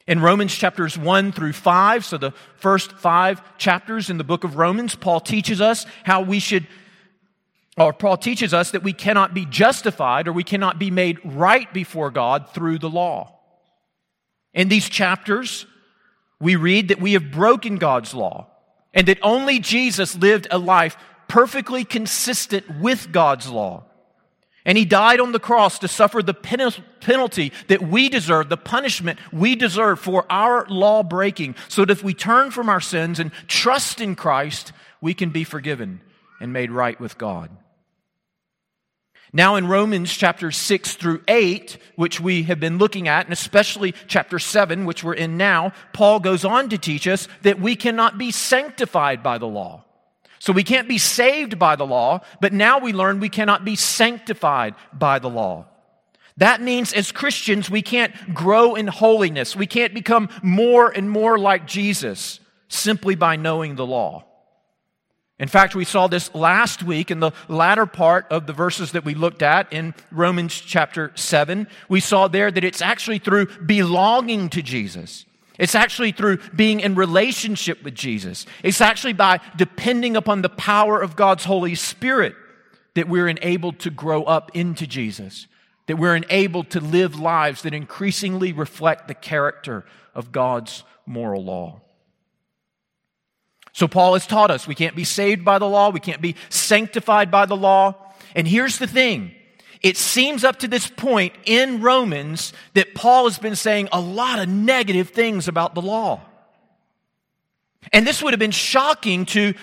In 0.06 0.20
Romans 0.20 0.54
chapters 0.54 0.96
1 0.96 1.32
through 1.32 1.52
5, 1.52 2.04
so 2.04 2.18
the 2.18 2.32
first 2.56 2.92
five 2.92 3.42
chapters 3.58 4.10
in 4.10 4.18
the 4.18 4.24
book 4.24 4.44
of 4.44 4.56
Romans, 4.56 4.94
Paul 4.94 5.20
teaches 5.20 5.60
us 5.60 5.86
how 6.04 6.22
we 6.22 6.38
should 6.38 6.66
or 7.76 7.92
Paul 7.92 8.18
teaches 8.18 8.52
us 8.52 8.72
that 8.72 8.82
we 8.82 8.92
cannot 8.92 9.32
be 9.32 9.46
justified 9.46 10.28
or 10.28 10.32
we 10.32 10.44
cannot 10.44 10.78
be 10.78 10.90
made 10.90 11.18
right 11.24 11.72
before 11.72 12.10
God 12.10 12.50
through 12.50 12.78
the 12.78 12.90
law. 12.90 13.38
In 14.52 14.68
these 14.68 14.88
chapters, 14.88 15.66
we 16.38 16.56
read 16.56 16.88
that 16.88 17.00
we 17.00 17.14
have 17.14 17.30
broken 17.30 17.76
God's 17.76 18.12
law 18.14 18.48
and 18.92 19.08
that 19.08 19.18
only 19.22 19.58
Jesus 19.58 20.16
lived 20.16 20.46
a 20.50 20.58
life 20.58 20.96
perfectly 21.28 21.84
consistent 21.84 22.78
with 22.78 23.10
God's 23.10 23.48
law. 23.48 23.84
And 24.66 24.76
he 24.76 24.84
died 24.84 25.18
on 25.18 25.32
the 25.32 25.40
cross 25.40 25.78
to 25.78 25.88
suffer 25.88 26.22
the 26.22 26.34
penalty 26.34 27.52
that 27.68 27.82
we 27.82 28.08
deserve, 28.10 28.48
the 28.48 28.56
punishment 28.56 29.18
we 29.32 29.56
deserve 29.56 29.98
for 29.98 30.26
our 30.30 30.66
law 30.68 31.02
breaking, 31.02 31.56
so 31.68 31.84
that 31.84 31.90
if 31.90 32.04
we 32.04 32.14
turn 32.14 32.50
from 32.50 32.68
our 32.68 32.80
sins 32.80 33.18
and 33.18 33.32
trust 33.48 34.00
in 34.00 34.14
Christ, 34.14 34.72
we 35.00 35.14
can 35.14 35.30
be 35.30 35.42
forgiven 35.42 36.00
and 36.38 36.52
made 36.52 36.70
right 36.70 37.00
with 37.00 37.18
God. 37.18 37.50
Now, 39.34 39.54
in 39.56 39.66
Romans 39.66 40.12
chapter 40.12 40.50
6 40.50 40.94
through 40.96 41.22
8, 41.26 41.78
which 41.96 42.20
we 42.20 42.42
have 42.42 42.60
been 42.60 42.76
looking 42.76 43.08
at, 43.08 43.24
and 43.24 43.32
especially 43.32 43.94
chapter 44.06 44.38
7, 44.38 44.84
which 44.84 45.02
we're 45.02 45.14
in 45.14 45.38
now, 45.38 45.72
Paul 45.94 46.20
goes 46.20 46.44
on 46.44 46.68
to 46.68 46.76
teach 46.76 47.08
us 47.08 47.28
that 47.40 47.58
we 47.58 47.74
cannot 47.74 48.18
be 48.18 48.30
sanctified 48.30 49.22
by 49.22 49.38
the 49.38 49.46
law. 49.46 49.84
So 50.38 50.52
we 50.52 50.64
can't 50.64 50.88
be 50.88 50.98
saved 50.98 51.58
by 51.58 51.76
the 51.76 51.86
law, 51.86 52.20
but 52.42 52.52
now 52.52 52.80
we 52.80 52.92
learn 52.92 53.20
we 53.20 53.30
cannot 53.30 53.64
be 53.64 53.76
sanctified 53.76 54.74
by 54.92 55.18
the 55.18 55.30
law. 55.30 55.66
That 56.36 56.60
means 56.60 56.92
as 56.92 57.12
Christians, 57.12 57.70
we 57.70 57.80
can't 57.80 58.34
grow 58.34 58.74
in 58.74 58.86
holiness. 58.86 59.56
We 59.56 59.66
can't 59.66 59.94
become 59.94 60.28
more 60.42 60.90
and 60.90 61.08
more 61.08 61.38
like 61.38 61.66
Jesus 61.66 62.40
simply 62.68 63.14
by 63.14 63.36
knowing 63.36 63.76
the 63.76 63.86
law. 63.86 64.24
In 65.42 65.48
fact, 65.48 65.74
we 65.74 65.84
saw 65.84 66.06
this 66.06 66.34
last 66.34 66.82
week 66.82 67.10
in 67.10 67.20
the 67.20 67.32
latter 67.48 67.84
part 67.84 68.26
of 68.30 68.46
the 68.46 68.54
verses 68.54 68.92
that 68.92 69.04
we 69.04 69.14
looked 69.14 69.42
at 69.42 69.70
in 69.72 69.92
Romans 70.10 70.54
chapter 70.54 71.12
7. 71.14 71.66
We 71.90 72.00
saw 72.00 72.28
there 72.28 72.50
that 72.50 72.64
it's 72.64 72.80
actually 72.80 73.18
through 73.18 73.46
belonging 73.66 74.48
to 74.50 74.62
Jesus 74.62 75.26
it's 75.58 75.74
actually 75.74 76.12
through 76.12 76.38
being 76.56 76.80
in 76.80 76.94
relationship 76.94 77.82
with 77.84 77.94
Jesus. 77.94 78.46
It's 78.62 78.80
actually 78.80 79.12
by 79.12 79.40
depending 79.56 80.16
upon 80.16 80.42
the 80.42 80.48
power 80.48 81.00
of 81.00 81.16
God's 81.16 81.44
Holy 81.44 81.74
Spirit 81.74 82.34
that 82.94 83.08
we're 83.08 83.28
enabled 83.28 83.78
to 83.80 83.90
grow 83.90 84.24
up 84.24 84.50
into 84.54 84.86
Jesus, 84.86 85.46
that 85.86 85.98
we're 85.98 86.16
enabled 86.16 86.70
to 86.70 86.80
live 86.80 87.18
lives 87.18 87.62
that 87.62 87.74
increasingly 87.74 88.52
reflect 88.52 89.08
the 89.08 89.14
character 89.14 89.84
of 90.14 90.32
God's 90.32 90.84
moral 91.06 91.44
law. 91.44 91.80
So, 93.72 93.88
Paul 93.88 94.14
has 94.14 94.26
taught 94.26 94.50
us 94.50 94.66
we 94.66 94.74
can't 94.74 94.96
be 94.96 95.04
saved 95.04 95.44
by 95.44 95.58
the 95.58 95.68
law, 95.68 95.90
we 95.90 96.00
can't 96.00 96.20
be 96.20 96.36
sanctified 96.50 97.30
by 97.30 97.46
the 97.46 97.56
law. 97.56 97.94
And 98.34 98.46
here's 98.46 98.78
the 98.78 98.86
thing 98.86 99.32
it 99.82 99.96
seems 99.96 100.44
up 100.44 100.60
to 100.60 100.68
this 100.68 100.86
point 100.86 101.34
in 101.44 101.80
Romans 101.80 102.52
that 102.74 102.94
Paul 102.94 103.24
has 103.24 103.38
been 103.38 103.56
saying 103.56 103.88
a 103.90 104.00
lot 104.00 104.38
of 104.38 104.48
negative 104.48 105.10
things 105.10 105.48
about 105.48 105.74
the 105.74 105.82
law. 105.82 106.20
And 107.92 108.06
this 108.06 108.22
would 108.22 108.32
have 108.32 108.40
been 108.40 108.52
shocking 108.52 109.26
to 109.26 109.54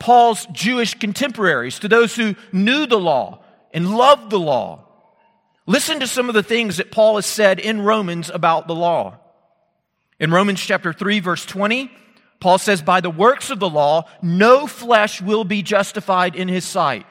Paul's 0.00 0.46
Jewish 0.46 0.94
contemporaries, 0.94 1.78
to 1.78 1.88
those 1.88 2.16
who 2.16 2.34
knew 2.50 2.86
the 2.86 2.98
law 2.98 3.44
and 3.72 3.96
loved 3.96 4.30
the 4.30 4.40
law. 4.40 4.84
Listen 5.64 6.00
to 6.00 6.08
some 6.08 6.28
of 6.28 6.34
the 6.34 6.42
things 6.42 6.78
that 6.78 6.90
Paul 6.90 7.14
has 7.14 7.26
said 7.26 7.60
in 7.60 7.82
Romans 7.82 8.28
about 8.28 8.66
the 8.66 8.74
law. 8.74 9.18
In 10.18 10.32
Romans 10.32 10.60
chapter 10.60 10.92
3 10.92 11.20
verse 11.20 11.46
20, 11.46 11.88
Paul 12.42 12.58
says, 12.58 12.82
by 12.82 13.00
the 13.00 13.08
works 13.08 13.50
of 13.50 13.60
the 13.60 13.70
law, 13.70 14.08
no 14.20 14.66
flesh 14.66 15.22
will 15.22 15.44
be 15.44 15.62
justified 15.62 16.34
in 16.34 16.48
his 16.48 16.64
sight. 16.64 17.06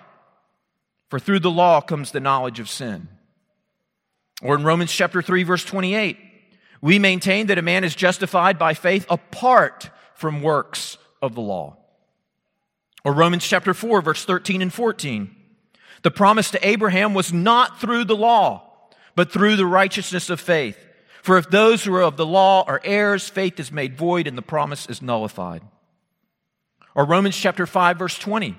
For 1.10 1.20
through 1.20 1.40
the 1.40 1.50
law 1.50 1.80
comes 1.80 2.12
the 2.12 2.20
knowledge 2.20 2.60
of 2.60 2.70
sin. 2.70 3.08
Or 4.42 4.56
in 4.56 4.66
Romans 4.66 4.92
chapter 4.92 5.22
3 5.22 5.44
verse 5.44 5.64
28, 5.64 6.18
we 6.82 7.00
maintain 7.00 7.48
that 7.48 7.58
a 7.58 7.62
man 7.62 7.86
is 7.86 7.96
justified 7.96 8.60
by 8.60 8.74
faith 8.74 9.06
apart 9.10 9.90
from 10.16 10.42
works 10.42 10.98
of 11.22 11.34
the 11.34 11.40
law. 11.40 11.78
Or 13.06 13.14
Romans 13.14 13.48
chapter 13.48 13.74
4 13.74 14.02
verse 14.02 14.26
13 14.26 14.62
and 14.62 14.74
14. 14.74 15.34
The 16.02 16.12
promise 16.12 16.52
to 16.52 16.68
Abraham 16.68 17.14
was 17.14 17.32
not 17.32 17.80
through 17.80 18.04
the 18.04 18.18
law, 18.18 18.70
but 19.16 19.32
through 19.32 19.56
the 19.56 19.66
righteousness 19.66 20.30
of 20.30 20.42
faith. 20.42 20.78
For 21.22 21.38
if 21.38 21.50
those 21.50 21.84
who 21.84 21.94
are 21.96 22.04
of 22.04 22.18
the 22.18 22.26
law 22.26 22.64
are 22.68 22.82
heirs, 22.84 23.30
faith 23.30 23.60
is 23.60 23.72
made 23.72 23.98
void 23.98 24.28
and 24.28 24.38
the 24.38 24.42
promise 24.42 24.88
is 24.88 25.02
nullified. 25.02 25.62
Or 26.96 27.06
Romans 27.06 27.38
chapter 27.38 27.66
5 27.66 27.98
verse 27.98 28.18
20. 28.18 28.56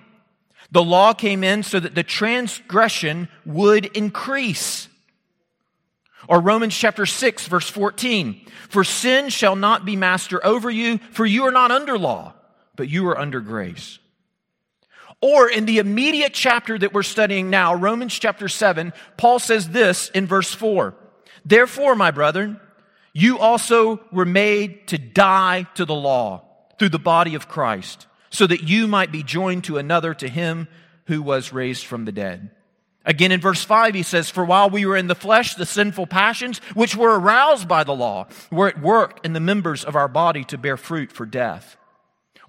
The 0.70 0.82
law 0.82 1.12
came 1.12 1.44
in 1.44 1.62
so 1.62 1.80
that 1.80 1.94
the 1.94 2.02
transgression 2.02 3.28
would 3.44 3.86
increase. 3.96 4.88
Or 6.28 6.40
Romans 6.40 6.74
chapter 6.74 7.04
6, 7.04 7.46
verse 7.48 7.68
14. 7.68 8.46
For 8.68 8.84
sin 8.84 9.28
shall 9.28 9.56
not 9.56 9.84
be 9.84 9.96
master 9.96 10.44
over 10.46 10.70
you, 10.70 10.98
for 11.10 11.26
you 11.26 11.44
are 11.44 11.52
not 11.52 11.70
under 11.70 11.98
law, 11.98 12.34
but 12.76 12.88
you 12.88 13.08
are 13.08 13.18
under 13.18 13.40
grace. 13.40 13.98
Or 15.20 15.48
in 15.48 15.66
the 15.66 15.78
immediate 15.78 16.32
chapter 16.32 16.78
that 16.78 16.94
we're 16.94 17.02
studying 17.02 17.50
now, 17.50 17.74
Romans 17.74 18.18
chapter 18.18 18.48
7, 18.48 18.92
Paul 19.16 19.40
says 19.40 19.68
this 19.68 20.10
in 20.10 20.26
verse 20.26 20.54
4 20.54 20.94
Therefore, 21.44 21.94
my 21.94 22.10
brethren, 22.10 22.60
you 23.12 23.38
also 23.38 24.00
were 24.10 24.24
made 24.24 24.86
to 24.88 24.98
die 24.98 25.66
to 25.74 25.84
the 25.84 25.94
law 25.94 26.44
through 26.78 26.90
the 26.90 26.98
body 26.98 27.34
of 27.34 27.48
Christ 27.48 28.06
so 28.30 28.46
that 28.46 28.62
you 28.62 28.86
might 28.86 29.12
be 29.12 29.22
joined 29.22 29.64
to 29.64 29.78
another, 29.78 30.14
to 30.14 30.28
him 30.28 30.66
who 31.06 31.22
was 31.22 31.52
raised 31.52 31.84
from 31.84 32.04
the 32.04 32.12
dead. 32.12 32.50
Again, 33.04 33.32
in 33.32 33.40
verse 33.40 33.64
5, 33.64 33.94
he 33.94 34.02
says, 34.02 34.30
For 34.30 34.44
while 34.44 34.70
we 34.70 34.86
were 34.86 34.96
in 34.96 35.08
the 35.08 35.14
flesh, 35.14 35.54
the 35.54 35.66
sinful 35.66 36.06
passions, 36.06 36.58
which 36.74 36.96
were 36.96 37.18
aroused 37.18 37.66
by 37.66 37.84
the 37.84 37.94
law, 37.94 38.28
were 38.50 38.68
at 38.68 38.80
work 38.80 39.18
in 39.24 39.32
the 39.32 39.40
members 39.40 39.84
of 39.84 39.96
our 39.96 40.08
body 40.08 40.44
to 40.44 40.58
bear 40.58 40.76
fruit 40.76 41.10
for 41.10 41.26
death. 41.26 41.76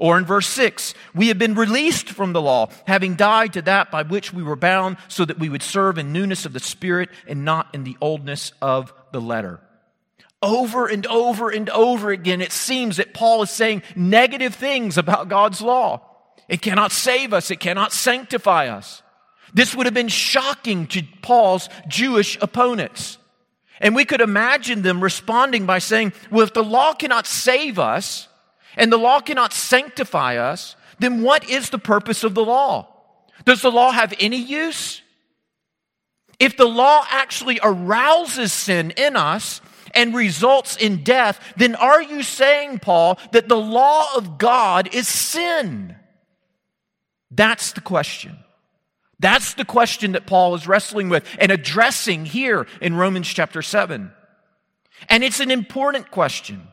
Or 0.03 0.17
in 0.17 0.25
verse 0.25 0.47
6, 0.47 0.95
we 1.15 1.29
have 1.29 1.39
been 1.39 1.55
released 1.55 2.09
from 2.09 2.33
the 2.33 2.41
law, 2.41 2.67
having 2.85 3.15
died 3.15 3.53
to 3.53 3.61
that 3.61 3.89
by 3.89 4.03
which 4.03 4.33
we 4.33 4.43
were 4.43 4.57
bound, 4.57 4.97
so 5.07 5.23
that 5.23 5.39
we 5.39 5.47
would 5.47 5.63
serve 5.63 5.97
in 5.97 6.11
newness 6.11 6.45
of 6.45 6.51
the 6.51 6.59
Spirit 6.59 7.09
and 7.25 7.45
not 7.45 7.73
in 7.73 7.85
the 7.85 7.95
oldness 8.01 8.51
of 8.61 8.93
the 9.13 9.21
letter. 9.21 9.61
Over 10.41 10.87
and 10.87 11.07
over 11.07 11.49
and 11.49 11.69
over 11.69 12.11
again, 12.11 12.41
it 12.41 12.51
seems 12.51 12.97
that 12.97 13.13
Paul 13.13 13.43
is 13.43 13.49
saying 13.49 13.81
negative 13.95 14.55
things 14.55 14.97
about 14.97 15.29
God's 15.29 15.61
law. 15.61 16.01
It 16.49 16.61
cannot 16.61 16.91
save 16.91 17.31
us. 17.31 17.49
It 17.49 17.61
cannot 17.61 17.93
sanctify 17.93 18.67
us. 18.67 19.01
This 19.53 19.73
would 19.73 19.85
have 19.85 19.93
been 19.93 20.09
shocking 20.09 20.85
to 20.87 21.03
Paul's 21.21 21.69
Jewish 21.87 22.37
opponents. 22.41 23.19
And 23.79 23.95
we 23.95 24.03
could 24.03 24.19
imagine 24.19 24.81
them 24.81 25.01
responding 25.01 25.65
by 25.65 25.79
saying, 25.79 26.11
well, 26.29 26.43
if 26.43 26.53
the 26.53 26.61
law 26.61 26.93
cannot 26.93 27.25
save 27.25 27.79
us 27.79 28.27
and 28.75 28.91
the 28.91 28.97
law 28.97 29.19
cannot 29.19 29.53
sanctify 29.53 30.37
us, 30.37 30.75
then 30.99 31.21
what 31.21 31.49
is 31.49 31.69
the 31.69 31.79
purpose 31.79 32.23
of 32.23 32.33
the 32.33 32.43
law? 32.43 32.87
Does 33.45 33.61
the 33.61 33.71
law 33.71 33.91
have 33.91 34.13
any 34.19 34.37
use? 34.37 35.01
If 36.39 36.57
the 36.57 36.67
law 36.67 37.05
actually 37.09 37.59
arouses 37.61 38.51
sin 38.51 38.91
in 38.91 39.15
us, 39.15 39.61
and 39.93 40.13
results 40.15 40.75
in 40.75 41.03
death, 41.03 41.53
then 41.55 41.75
are 41.75 42.01
you 42.01 42.23
saying, 42.23 42.79
Paul, 42.79 43.19
that 43.31 43.47
the 43.47 43.57
law 43.57 44.07
of 44.15 44.37
God 44.37 44.93
is 44.93 45.07
sin? 45.07 45.95
That's 47.31 47.73
the 47.73 47.81
question. 47.81 48.37
That's 49.19 49.53
the 49.53 49.65
question 49.65 50.13
that 50.13 50.27
Paul 50.27 50.55
is 50.55 50.67
wrestling 50.67 51.09
with 51.09 51.25
and 51.39 51.51
addressing 51.51 52.25
here 52.25 52.67
in 52.81 52.95
Romans 52.95 53.27
chapter 53.27 53.61
7. 53.61 54.11
And 55.09 55.23
it's 55.23 55.39
an 55.39 55.51
important 55.51 56.11
question 56.11 56.67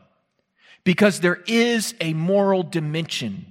because 0.83 1.19
there 1.19 1.41
is 1.47 1.93
a 2.01 2.13
moral 2.13 2.63
dimension. 2.63 3.45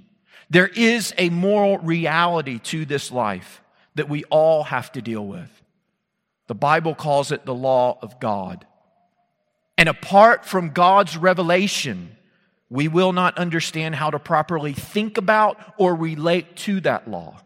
There 0.49 0.67
is 0.67 1.13
a 1.17 1.29
moral 1.29 1.77
reality 1.77 2.59
to 2.59 2.85
this 2.85 3.11
life 3.11 3.61
that 3.95 4.09
we 4.09 4.23
all 4.25 4.63
have 4.63 4.91
to 4.93 5.01
deal 5.01 5.25
with. 5.25 5.49
The 6.47 6.55
Bible 6.55 6.95
calls 6.95 7.31
it 7.31 7.45
the 7.45 7.53
law 7.53 7.97
of 8.01 8.19
God. 8.19 8.65
And 9.77 9.87
apart 9.87 10.45
from 10.45 10.69
God's 10.71 11.17
revelation, 11.17 12.15
we 12.69 12.87
will 12.87 13.13
not 13.13 13.37
understand 13.37 13.95
how 13.95 14.09
to 14.09 14.19
properly 14.19 14.73
think 14.73 15.17
about 15.17 15.57
or 15.77 15.95
relate 15.95 16.55
to 16.57 16.81
that 16.81 17.09
law. 17.09 17.41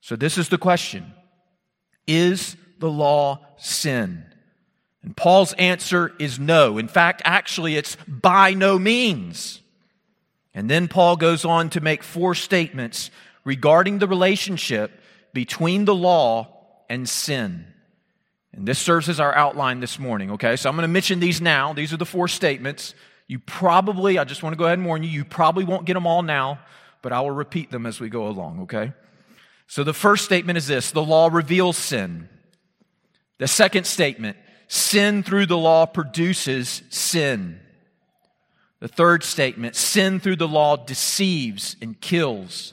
So, 0.00 0.16
this 0.16 0.38
is 0.38 0.48
the 0.48 0.58
question 0.58 1.12
Is 2.06 2.56
the 2.78 2.90
law 2.90 3.46
sin? 3.58 4.29
And 5.02 5.16
Paul's 5.16 5.52
answer 5.54 6.12
is 6.18 6.38
no. 6.38 6.78
In 6.78 6.88
fact, 6.88 7.22
actually, 7.24 7.76
it's 7.76 7.96
by 8.06 8.54
no 8.54 8.78
means. 8.78 9.60
And 10.54 10.68
then 10.68 10.88
Paul 10.88 11.16
goes 11.16 11.44
on 11.44 11.70
to 11.70 11.80
make 11.80 12.02
four 12.02 12.34
statements 12.34 13.10
regarding 13.44 13.98
the 13.98 14.08
relationship 14.08 14.92
between 15.32 15.84
the 15.84 15.94
law 15.94 16.56
and 16.88 17.08
sin. 17.08 17.66
And 18.52 18.66
this 18.66 18.78
serves 18.78 19.08
as 19.08 19.20
our 19.20 19.34
outline 19.34 19.80
this 19.80 19.98
morning, 19.98 20.32
okay? 20.32 20.56
So 20.56 20.68
I'm 20.68 20.76
going 20.76 20.82
to 20.82 20.88
mention 20.88 21.20
these 21.20 21.40
now. 21.40 21.72
These 21.72 21.92
are 21.92 21.96
the 21.96 22.04
four 22.04 22.28
statements. 22.28 22.94
You 23.26 23.38
probably, 23.38 24.18
I 24.18 24.24
just 24.24 24.42
want 24.42 24.54
to 24.54 24.58
go 24.58 24.64
ahead 24.64 24.78
and 24.78 24.86
warn 24.86 25.02
you, 25.02 25.08
you 25.08 25.24
probably 25.24 25.64
won't 25.64 25.86
get 25.86 25.94
them 25.94 26.06
all 26.06 26.22
now, 26.22 26.58
but 27.00 27.12
I 27.12 27.20
will 27.20 27.30
repeat 27.30 27.70
them 27.70 27.86
as 27.86 28.00
we 28.00 28.08
go 28.08 28.26
along, 28.26 28.62
okay? 28.62 28.92
So 29.68 29.84
the 29.84 29.94
first 29.94 30.24
statement 30.24 30.58
is 30.58 30.66
this 30.66 30.90
the 30.90 31.02
law 31.02 31.28
reveals 31.32 31.76
sin. 31.76 32.28
The 33.38 33.46
second 33.46 33.86
statement 33.86 34.36
sin 34.70 35.24
through 35.24 35.46
the 35.46 35.58
law 35.58 35.84
produces 35.84 36.82
sin. 36.90 37.58
The 38.78 38.86
third 38.86 39.24
statement 39.24 39.74
sin 39.74 40.20
through 40.20 40.36
the 40.36 40.46
law 40.46 40.76
deceives 40.76 41.74
and 41.82 42.00
kills. 42.00 42.72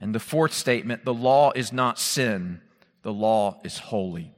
And 0.00 0.12
the 0.12 0.18
fourth 0.18 0.52
statement 0.52 1.04
the 1.04 1.14
law 1.14 1.52
is 1.54 1.72
not 1.72 2.00
sin, 2.00 2.60
the 3.02 3.12
law 3.12 3.60
is 3.62 3.78
holy. 3.78 4.34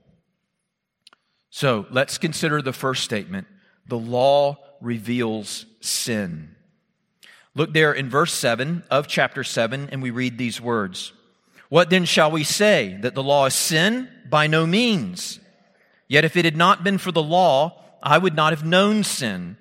So 1.48 1.86
let's 1.90 2.18
consider 2.18 2.60
the 2.60 2.74
first 2.74 3.02
statement 3.02 3.46
the 3.86 3.98
law 3.98 4.58
reveals 4.82 5.64
sin. 5.80 6.54
Look 7.54 7.72
there 7.72 7.94
in 7.94 8.10
verse 8.10 8.34
7 8.34 8.84
of 8.90 9.06
chapter 9.06 9.42
7, 9.42 9.88
and 9.90 10.02
we 10.02 10.10
read 10.10 10.36
these 10.36 10.60
words. 10.60 11.14
What 11.70 11.88
then 11.88 12.04
shall 12.04 12.30
we 12.30 12.44
say? 12.44 12.98
That 13.00 13.14
the 13.14 13.22
law 13.22 13.46
is 13.46 13.54
sin? 13.54 14.10
By 14.28 14.48
no 14.48 14.66
means. 14.66 15.40
Yet 16.08 16.24
if 16.24 16.36
it 16.36 16.44
had 16.44 16.56
not 16.56 16.84
been 16.84 16.98
for 16.98 17.12
the 17.12 17.22
law, 17.22 17.82
I 18.02 18.18
would 18.18 18.34
not 18.34 18.52
have 18.52 18.64
known 18.64 19.04
sin. 19.04 19.56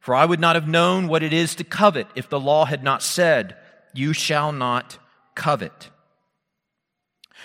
For 0.00 0.14
I 0.14 0.24
would 0.24 0.40
not 0.40 0.56
have 0.56 0.68
known 0.68 1.08
what 1.08 1.22
it 1.22 1.32
is 1.32 1.54
to 1.56 1.64
covet 1.64 2.06
if 2.14 2.28
the 2.28 2.40
law 2.40 2.64
had 2.64 2.82
not 2.82 3.02
said, 3.02 3.56
You 3.94 4.12
shall 4.12 4.52
not 4.52 4.98
covet. 5.34 5.90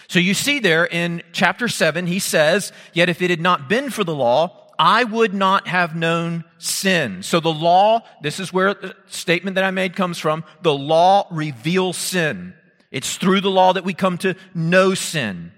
So 0.08 0.20
you 0.20 0.34
see 0.34 0.60
there 0.60 0.86
in 0.86 1.24
chapter 1.32 1.68
7, 1.68 2.08
he 2.08 2.20
says, 2.20 2.72
Yet 2.94 3.10
if 3.10 3.22
it 3.22 3.30
had 3.30 3.42
not 3.42 3.70
been 3.70 3.90
for 3.90 4.04
the 4.04 4.16
law, 4.16 4.64
I 4.78 5.04
would 5.04 5.34
not 5.34 5.68
have 5.68 5.96
known 5.96 6.44
sin. 6.58 7.24
So 7.24 7.40
the 7.40 7.54
law, 7.54 8.02
this 8.22 8.40
is 8.40 8.52
where 8.52 8.74
the 8.74 8.96
statement 9.08 9.56
that 9.56 9.64
I 9.64 9.72
made 9.72 9.96
comes 9.96 10.20
from, 10.20 10.44
the 10.62 10.74
law 10.74 11.28
reveals 11.32 11.98
sin. 11.98 12.54
It's 12.92 13.16
through 13.16 13.42
the 13.42 13.50
law 13.50 13.74
that 13.74 13.86
we 13.86 13.94
come 13.94 14.18
to 14.20 14.36
know 14.54 14.94
sin. 14.94 15.52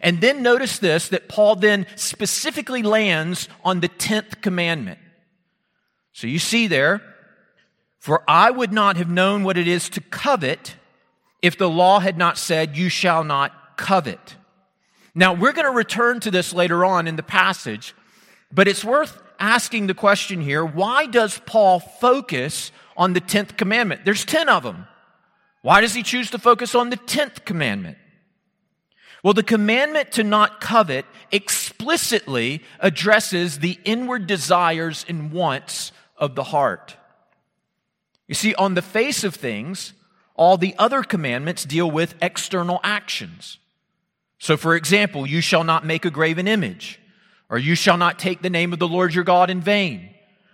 And 0.00 0.20
then 0.20 0.42
notice 0.42 0.78
this 0.78 1.08
that 1.08 1.28
Paul 1.28 1.56
then 1.56 1.86
specifically 1.96 2.82
lands 2.82 3.48
on 3.64 3.80
the 3.80 3.88
10th 3.88 4.40
commandment. 4.42 4.98
So 6.12 6.26
you 6.26 6.38
see 6.38 6.66
there, 6.66 7.02
for 7.98 8.22
I 8.28 8.50
would 8.50 8.72
not 8.72 8.96
have 8.96 9.10
known 9.10 9.44
what 9.44 9.58
it 9.58 9.68
is 9.68 9.88
to 9.90 10.00
covet 10.00 10.76
if 11.42 11.58
the 11.58 11.68
law 11.68 12.00
had 12.00 12.16
not 12.16 12.38
said, 12.38 12.76
You 12.76 12.88
shall 12.88 13.24
not 13.24 13.76
covet. 13.76 14.36
Now, 15.14 15.32
we're 15.32 15.52
going 15.52 15.66
to 15.66 15.76
return 15.76 16.20
to 16.20 16.30
this 16.30 16.52
later 16.52 16.84
on 16.84 17.06
in 17.06 17.16
the 17.16 17.22
passage, 17.22 17.94
but 18.52 18.68
it's 18.68 18.84
worth 18.84 19.22
asking 19.38 19.86
the 19.86 19.94
question 19.94 20.40
here 20.40 20.64
why 20.64 21.06
does 21.06 21.40
Paul 21.46 21.80
focus 21.80 22.70
on 22.96 23.12
the 23.12 23.20
10th 23.20 23.56
commandment? 23.56 24.04
There's 24.04 24.24
10 24.24 24.48
of 24.48 24.62
them. 24.62 24.86
Why 25.62 25.80
does 25.80 25.94
he 25.94 26.02
choose 26.02 26.30
to 26.30 26.38
focus 26.38 26.74
on 26.74 26.90
the 26.90 26.96
10th 26.96 27.44
commandment? 27.44 27.98
Well, 29.22 29.34
the 29.34 29.42
commandment 29.42 30.12
to 30.12 30.24
not 30.24 30.60
covet 30.60 31.04
explicitly 31.32 32.62
addresses 32.80 33.58
the 33.58 33.78
inward 33.84 34.26
desires 34.26 35.04
and 35.08 35.32
wants 35.32 35.92
of 36.16 36.34
the 36.34 36.44
heart. 36.44 36.96
You 38.28 38.34
see, 38.34 38.54
on 38.54 38.74
the 38.74 38.82
face 38.82 39.24
of 39.24 39.34
things, 39.34 39.92
all 40.34 40.58
the 40.58 40.74
other 40.78 41.02
commandments 41.02 41.64
deal 41.64 41.90
with 41.90 42.14
external 42.20 42.80
actions. 42.82 43.58
So, 44.38 44.56
for 44.56 44.76
example, 44.76 45.26
you 45.26 45.40
shall 45.40 45.64
not 45.64 45.86
make 45.86 46.04
a 46.04 46.10
graven 46.10 46.46
image, 46.46 47.00
or 47.48 47.58
you 47.58 47.74
shall 47.74 47.96
not 47.96 48.18
take 48.18 48.42
the 48.42 48.50
name 48.50 48.72
of 48.72 48.78
the 48.78 48.88
Lord 48.88 49.14
your 49.14 49.24
God 49.24 49.48
in 49.48 49.60
vain, 49.60 50.10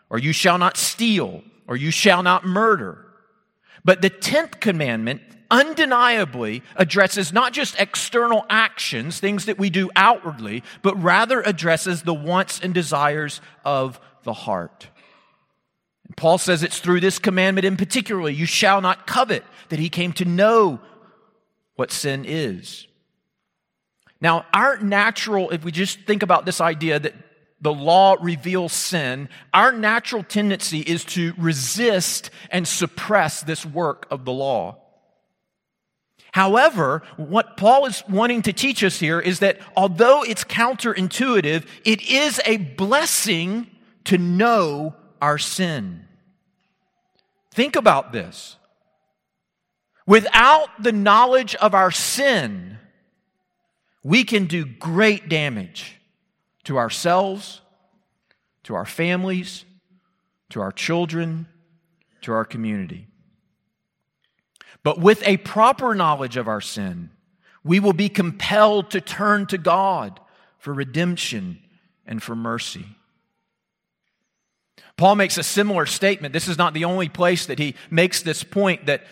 or 0.09 0.19
you 0.19 0.33
shall 0.33 0.59
not 0.59 0.77
steal, 0.77 1.43
or 1.67 1.77
you 1.77 1.91
shall 1.91 2.23
not 2.23 2.47
murder. 2.47 3.07
But 3.85 4.03
the 4.03 4.11
10th 4.11 4.61
commandment 4.61 5.23
undeniably 5.53 6.63
addresses 6.75 7.33
not 7.33 7.53
just 7.53 7.79
external 7.79 8.45
actions, 8.49 9.21
things 9.21 9.45
that 9.45 9.59
we 9.59 9.71
do 9.71 9.91
outwardly, 9.95 10.65
but 10.81 11.01
rather 11.01 11.43
addresses 11.43 12.03
the 12.03 12.15
wants 12.15 12.59
and 12.59 12.75
desires 12.75 13.41
of 13.65 14.01
the 14.25 14.33
heart. 14.33 14.89
And 16.09 16.17
Paul 16.17 16.39
says 16.39 16.63
it's 16.63 16.81
through 16.81 17.01
this 17.01 17.19
commandment 17.21 17.67
in 17.67 17.77
particular, 17.77 18.29
you 18.29 18.47
shall 18.47 18.81
not 18.81 19.07
covet, 19.07 19.45
that 19.69 19.79
he 19.79 19.89
came 19.89 20.13
to 20.15 20.25
know 20.25 20.81
what 21.77 21.93
sin 21.93 22.25
is. 22.27 22.89
Now, 24.21 24.47
our 24.53 24.79
natural, 24.79 25.51
if 25.51 25.65
we 25.65 25.73
just 25.73 26.01
think 26.01 26.23
about 26.23 26.47
this 26.47 26.61
idea 26.61 26.99
that 26.99 27.15
the 27.61 27.73
law 27.73 28.17
reveals 28.21 28.73
sin, 28.73 29.29
our 29.53 29.73
natural 29.73 30.23
tendency 30.25 30.81
is 30.81 31.05
to 31.07 31.35
resist 31.37 32.31
and 32.51 32.67
suppress 32.67 33.43
this 33.43 33.67
work 33.67 34.07
of 34.11 34.25
the 34.25 34.33
law. 34.33 34.82
However, 36.33 37.03
what 37.17 37.59
Paul 37.59 37.85
is 37.87 38.03
wanting 38.09 38.43
to 38.43 38.55
teach 38.55 38.83
us 38.83 38.99
here 38.99 39.21
is 39.21 39.41
that 39.41 39.61
although 39.77 40.23
it's 40.23 40.45
counterintuitive, 40.45 41.67
it 41.85 42.03
is 42.11 42.41
a 42.47 42.57
blessing 42.57 43.71
to 44.05 44.17
know 44.17 44.95
our 45.21 45.37
sin. 45.37 46.07
Think 47.53 47.77
about 47.77 48.13
this. 48.13 48.57
Without 50.07 50.69
the 50.83 50.91
knowledge 50.91 51.55
of 51.57 51.75
our 51.75 51.91
sin, 51.91 52.79
we 54.03 54.25
can 54.25 54.47
do 54.47 54.65
great 54.65 55.29
damage 55.29 56.01
to 56.65 56.79
ourselves, 56.79 57.61
to 58.63 58.75
our 58.75 58.87
families, 58.87 59.67
to 60.49 60.63
our 60.63 60.73
children, 60.73 61.47
to 62.23 62.33
our 62.33 62.47
community. 62.47 63.07
But 64.83 64.99
with 64.99 65.23
a 65.27 65.37
proper 65.39 65.95
knowledge 65.95 66.37
of 66.37 66.49
our 66.49 66.61
sin, 66.61 67.11
we 67.65 67.79
will 67.81 67.93
be 67.93 68.09
compelled 68.09 68.91
to 68.91 69.01
turn 69.01 69.47
to 69.47 69.59
God 69.59 70.19
for 70.59 70.73
redemption 70.73 71.59
and 72.07 72.23
for 72.23 72.35
mercy. 72.35 72.87
Paul 74.97 75.17
makes 75.17 75.39
a 75.39 75.43
similar 75.43 75.87
statement. 75.87 76.33
This 76.33 76.49
is 76.49 76.59
not 76.59 76.75
the 76.75 76.85
only 76.85 77.09
place 77.09 77.47
that 77.47 77.59
he 77.59 77.75
makes 77.91 78.23
this 78.23 78.45
point 78.45 78.87
that 78.87 79.05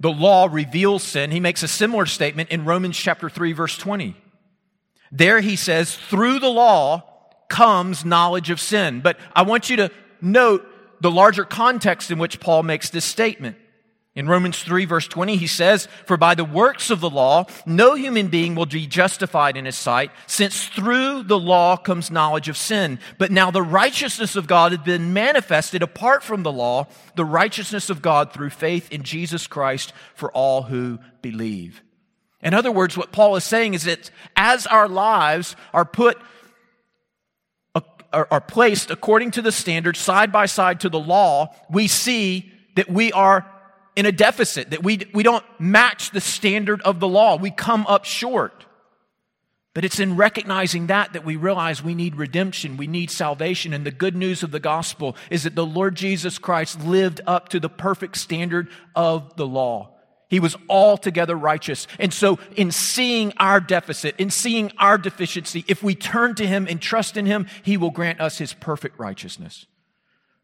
the 0.00 0.12
law 0.12 0.48
reveals 0.50 1.02
sin. 1.02 1.30
He 1.30 1.40
makes 1.40 1.62
a 1.62 1.68
similar 1.68 2.06
statement 2.06 2.50
in 2.50 2.64
Romans 2.64 2.96
chapter 2.96 3.28
3 3.28 3.52
verse 3.52 3.76
20. 3.76 4.16
There 5.10 5.40
he 5.40 5.56
says, 5.56 5.94
through 5.94 6.40
the 6.40 6.48
law 6.48 7.04
comes 7.48 8.04
knowledge 8.04 8.50
of 8.50 8.60
sin. 8.60 9.00
But 9.00 9.18
I 9.34 9.42
want 9.42 9.70
you 9.70 9.76
to 9.76 9.90
note 10.20 10.66
the 11.00 11.10
larger 11.10 11.44
context 11.44 12.10
in 12.10 12.18
which 12.18 12.40
Paul 12.40 12.62
makes 12.62 12.90
this 12.90 13.04
statement. 13.04 13.56
In 14.16 14.28
Romans 14.28 14.62
3 14.62 14.84
verse 14.84 15.08
20, 15.08 15.36
he 15.36 15.48
says, 15.48 15.88
For 16.06 16.16
by 16.16 16.36
the 16.36 16.44
works 16.44 16.90
of 16.90 17.00
the 17.00 17.10
law, 17.10 17.46
no 17.66 17.94
human 17.94 18.28
being 18.28 18.54
will 18.54 18.66
be 18.66 18.86
justified 18.86 19.56
in 19.56 19.64
his 19.64 19.74
sight, 19.74 20.12
since 20.28 20.68
through 20.68 21.24
the 21.24 21.38
law 21.38 21.76
comes 21.76 22.12
knowledge 22.12 22.48
of 22.48 22.56
sin. 22.56 23.00
But 23.18 23.32
now 23.32 23.50
the 23.50 23.62
righteousness 23.62 24.36
of 24.36 24.46
God 24.46 24.70
has 24.70 24.80
been 24.82 25.12
manifested 25.12 25.82
apart 25.82 26.22
from 26.22 26.44
the 26.44 26.52
law, 26.52 26.86
the 27.16 27.24
righteousness 27.24 27.90
of 27.90 28.02
God 28.02 28.32
through 28.32 28.50
faith 28.50 28.92
in 28.92 29.02
Jesus 29.02 29.48
Christ 29.48 29.92
for 30.14 30.30
all 30.30 30.62
who 30.62 31.00
believe. 31.20 31.82
In 32.40 32.54
other 32.54 32.70
words, 32.70 32.96
what 32.96 33.10
Paul 33.10 33.34
is 33.34 33.44
saying 33.44 33.74
is 33.74 33.84
that 33.84 34.12
as 34.36 34.66
our 34.68 34.86
lives 34.86 35.56
are 35.72 35.84
put 35.84 36.18
are, 38.12 38.40
placed 38.40 38.92
according 38.92 39.32
to 39.32 39.42
the 39.42 39.50
standard 39.50 39.96
side 39.96 40.30
by 40.30 40.46
side 40.46 40.78
to 40.78 40.88
the 40.88 41.00
law, 41.00 41.52
we 41.68 41.88
see 41.88 42.52
that 42.76 42.88
we 42.88 43.10
are 43.10 43.50
in 43.96 44.06
a 44.06 44.12
deficit, 44.12 44.70
that 44.70 44.82
we, 44.82 45.08
we 45.12 45.22
don't 45.22 45.44
match 45.58 46.10
the 46.10 46.20
standard 46.20 46.82
of 46.82 47.00
the 47.00 47.08
law. 47.08 47.36
We 47.36 47.50
come 47.50 47.86
up 47.86 48.04
short. 48.04 48.64
But 49.74 49.84
it's 49.84 49.98
in 49.98 50.16
recognizing 50.16 50.86
that 50.86 51.12
that 51.12 51.24
we 51.24 51.34
realize 51.34 51.82
we 51.82 51.96
need 51.96 52.14
redemption, 52.14 52.76
we 52.76 52.86
need 52.86 53.10
salvation. 53.10 53.72
And 53.72 53.84
the 53.84 53.90
good 53.90 54.14
news 54.14 54.44
of 54.44 54.52
the 54.52 54.60
gospel 54.60 55.16
is 55.30 55.42
that 55.42 55.56
the 55.56 55.66
Lord 55.66 55.96
Jesus 55.96 56.38
Christ 56.38 56.84
lived 56.84 57.20
up 57.26 57.48
to 57.48 57.58
the 57.58 57.68
perfect 57.68 58.16
standard 58.16 58.68
of 58.94 59.34
the 59.36 59.46
law. 59.46 59.90
He 60.28 60.40
was 60.40 60.56
altogether 60.68 61.36
righteous. 61.36 61.86
And 61.98 62.12
so, 62.12 62.38
in 62.56 62.70
seeing 62.70 63.32
our 63.36 63.60
deficit, 63.60 64.14
in 64.18 64.30
seeing 64.30 64.72
our 64.78 64.96
deficiency, 64.96 65.64
if 65.68 65.82
we 65.82 65.94
turn 65.94 66.34
to 66.36 66.46
Him 66.46 66.66
and 66.68 66.80
trust 66.80 67.16
in 67.16 67.26
Him, 67.26 67.46
He 67.62 67.76
will 67.76 67.90
grant 67.90 68.20
us 68.20 68.38
His 68.38 68.52
perfect 68.52 68.98
righteousness 68.98 69.66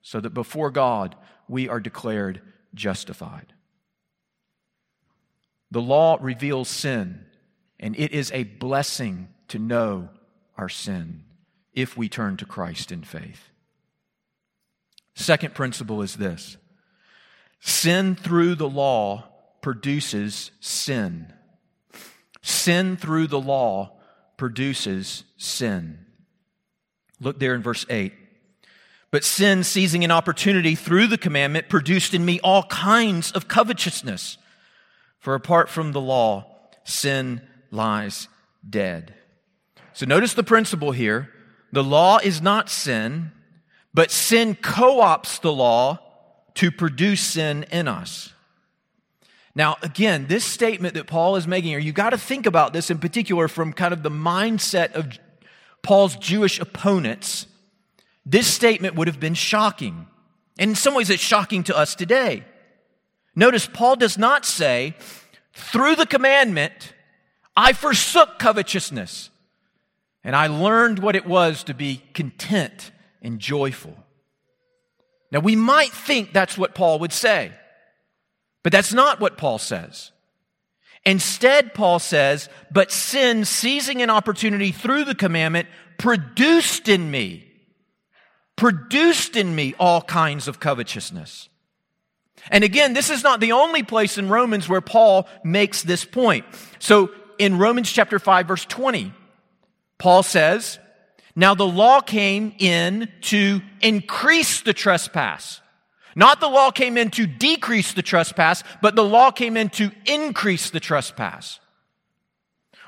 so 0.02 0.20
that 0.20 0.30
before 0.30 0.70
God 0.70 1.14
we 1.48 1.68
are 1.68 1.80
declared 1.80 2.40
justified. 2.74 3.52
The 5.70 5.80
law 5.80 6.18
reveals 6.20 6.68
sin, 6.68 7.24
and 7.78 7.96
it 7.98 8.12
is 8.12 8.30
a 8.32 8.44
blessing 8.44 9.28
to 9.48 9.58
know 9.58 10.08
our 10.56 10.68
sin 10.68 11.24
if 11.72 11.96
we 11.96 12.08
turn 12.08 12.36
to 12.38 12.44
Christ 12.44 12.90
in 12.90 13.02
faith. 13.02 13.50
Second 15.14 15.54
principle 15.54 16.02
is 16.02 16.16
this 16.16 16.56
sin 17.60 18.16
through 18.16 18.54
the 18.54 18.68
law 18.68 19.28
produces 19.60 20.50
sin. 20.60 21.32
Sin 22.42 22.96
through 22.96 23.26
the 23.26 23.40
law 23.40 23.98
produces 24.36 25.24
sin. 25.36 26.06
Look 27.20 27.38
there 27.38 27.54
in 27.54 27.62
verse 27.62 27.84
8. 27.90 28.14
But 29.10 29.24
sin, 29.24 29.64
seizing 29.64 30.04
an 30.04 30.10
opportunity 30.10 30.74
through 30.74 31.08
the 31.08 31.18
commandment, 31.18 31.68
produced 31.68 32.14
in 32.14 32.24
me 32.24 32.38
all 32.40 32.64
kinds 32.64 33.32
of 33.32 33.48
covetousness. 33.48 34.38
For 35.18 35.34
apart 35.34 35.68
from 35.68 35.92
the 35.92 36.00
law, 36.00 36.46
sin 36.84 37.42
lies 37.70 38.28
dead. 38.68 39.14
So 39.92 40.06
notice 40.06 40.34
the 40.34 40.44
principle 40.44 40.92
here. 40.92 41.30
The 41.72 41.84
law 41.84 42.18
is 42.22 42.40
not 42.40 42.70
sin, 42.70 43.32
but 43.92 44.10
sin 44.10 44.54
co 44.54 45.00
opts 45.00 45.40
the 45.40 45.52
law 45.52 45.98
to 46.54 46.70
produce 46.70 47.20
sin 47.20 47.64
in 47.70 47.88
us. 47.88 48.32
Now, 49.54 49.76
again, 49.82 50.26
this 50.28 50.44
statement 50.44 50.94
that 50.94 51.06
Paul 51.06 51.36
is 51.36 51.46
making 51.46 51.70
here, 51.70 51.78
you've 51.78 51.94
got 51.94 52.10
to 52.10 52.18
think 52.18 52.46
about 52.46 52.72
this 52.72 52.90
in 52.90 52.98
particular 52.98 53.48
from 53.48 53.72
kind 53.72 53.92
of 53.92 54.02
the 54.02 54.10
mindset 54.10 54.92
of 54.92 55.18
Paul's 55.82 56.16
Jewish 56.16 56.60
opponents. 56.60 57.46
This 58.24 58.46
statement 58.46 58.94
would 58.94 59.08
have 59.08 59.20
been 59.20 59.34
shocking. 59.34 60.06
And 60.58 60.70
in 60.70 60.76
some 60.76 60.94
ways, 60.94 61.10
it's 61.10 61.22
shocking 61.22 61.62
to 61.64 61.76
us 61.76 61.94
today. 61.94 62.44
Notice, 63.34 63.66
Paul 63.66 63.96
does 63.96 64.18
not 64.18 64.44
say, 64.44 64.94
through 65.52 65.96
the 65.96 66.06
commandment, 66.06 66.94
I 67.56 67.72
forsook 67.72 68.38
covetousness 68.38 69.30
and 70.22 70.36
I 70.36 70.48
learned 70.48 70.98
what 70.98 71.16
it 71.16 71.26
was 71.26 71.64
to 71.64 71.74
be 71.74 72.02
content 72.14 72.92
and 73.22 73.38
joyful. 73.38 73.96
Now, 75.32 75.40
we 75.40 75.56
might 75.56 75.92
think 75.92 76.32
that's 76.32 76.58
what 76.58 76.74
Paul 76.74 76.98
would 76.98 77.12
say, 77.12 77.52
but 78.62 78.72
that's 78.72 78.92
not 78.92 79.20
what 79.20 79.38
Paul 79.38 79.58
says. 79.58 80.10
Instead, 81.06 81.72
Paul 81.72 81.98
says, 81.98 82.48
but 82.70 82.92
sin, 82.92 83.44
seizing 83.44 84.02
an 84.02 84.10
opportunity 84.10 84.72
through 84.72 85.04
the 85.04 85.14
commandment, 85.14 85.68
produced 85.98 86.88
in 86.88 87.10
me, 87.10 87.49
produced 88.56 89.36
in 89.36 89.54
me 89.54 89.74
all 89.78 90.02
kinds 90.02 90.48
of 90.48 90.60
covetousness. 90.60 91.48
And 92.50 92.64
again, 92.64 92.94
this 92.94 93.10
is 93.10 93.22
not 93.22 93.40
the 93.40 93.52
only 93.52 93.82
place 93.82 94.18
in 94.18 94.28
Romans 94.28 94.68
where 94.68 94.80
Paul 94.80 95.28
makes 95.44 95.82
this 95.82 96.04
point. 96.04 96.44
So 96.78 97.10
in 97.38 97.58
Romans 97.58 97.90
chapter 97.90 98.18
5, 98.18 98.48
verse 98.48 98.64
20, 98.64 99.12
Paul 99.98 100.22
says, 100.22 100.78
Now 101.36 101.54
the 101.54 101.66
law 101.66 102.00
came 102.00 102.54
in 102.58 103.10
to 103.22 103.60
increase 103.82 104.62
the 104.62 104.72
trespass. 104.72 105.60
Not 106.16 106.40
the 106.40 106.48
law 106.48 106.70
came 106.70 106.96
in 106.96 107.10
to 107.12 107.26
decrease 107.26 107.92
the 107.92 108.02
trespass, 108.02 108.64
but 108.82 108.96
the 108.96 109.04
law 109.04 109.30
came 109.30 109.56
in 109.56 109.68
to 109.70 109.92
increase 110.06 110.70
the 110.70 110.80
trespass. 110.80 111.60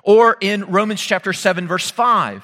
Or 0.03 0.37
in 0.41 0.65
Romans 0.65 1.01
chapter 1.01 1.33
7, 1.33 1.69
verse 1.69 1.91
5. 1.91 2.43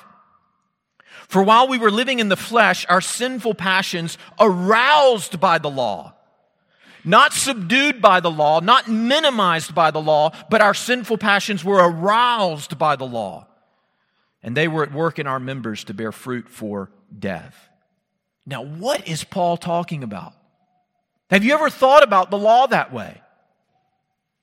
For 1.29 1.43
while 1.43 1.69
we 1.69 1.79
were 1.79 1.91
living 1.91 2.19
in 2.19 2.29
the 2.29 2.37
flesh, 2.37 2.85
our 2.89 3.01
sinful 3.01 3.55
passions 3.55 4.19
aroused 4.41 5.41
by 5.41 5.59
the 5.59 5.71
law 5.71 6.15
not 7.09 7.33
subdued 7.33 8.03
by 8.03 8.21
the 8.21 8.31
law, 8.31 8.61
not 8.61 8.89
minimized 8.89 9.75
by 9.75 9.91
the 9.91 10.01
law, 10.01 10.31
but 10.51 10.61
our 10.61 10.75
sinful 10.75 11.19
passions 11.19 11.65
were 11.65 11.79
aroused 11.79 12.79
by 12.79 12.97
the 12.97 13.07
law. 13.07 13.47
And 14.43 14.57
they 14.57 14.69
were 14.69 14.83
at 14.83 14.93
work 14.93 15.19
in 15.19 15.27
our 15.27 15.41
members 15.41 15.85
to 15.85 15.95
bear 15.95 16.13
fruit 16.13 16.49
for 16.49 16.91
death. 17.17 17.57
Now, 18.47 18.63
what 18.63 19.09
is 19.09 19.25
Paul 19.25 19.57
talking 19.57 20.03
about? 20.03 20.35
Have 21.31 21.45
you 21.45 21.55
ever 21.55 21.71
thought 21.71 22.03
about 22.03 22.31
the 22.31 22.39
law 22.39 22.67
that 22.67 22.93
way? 22.93 23.21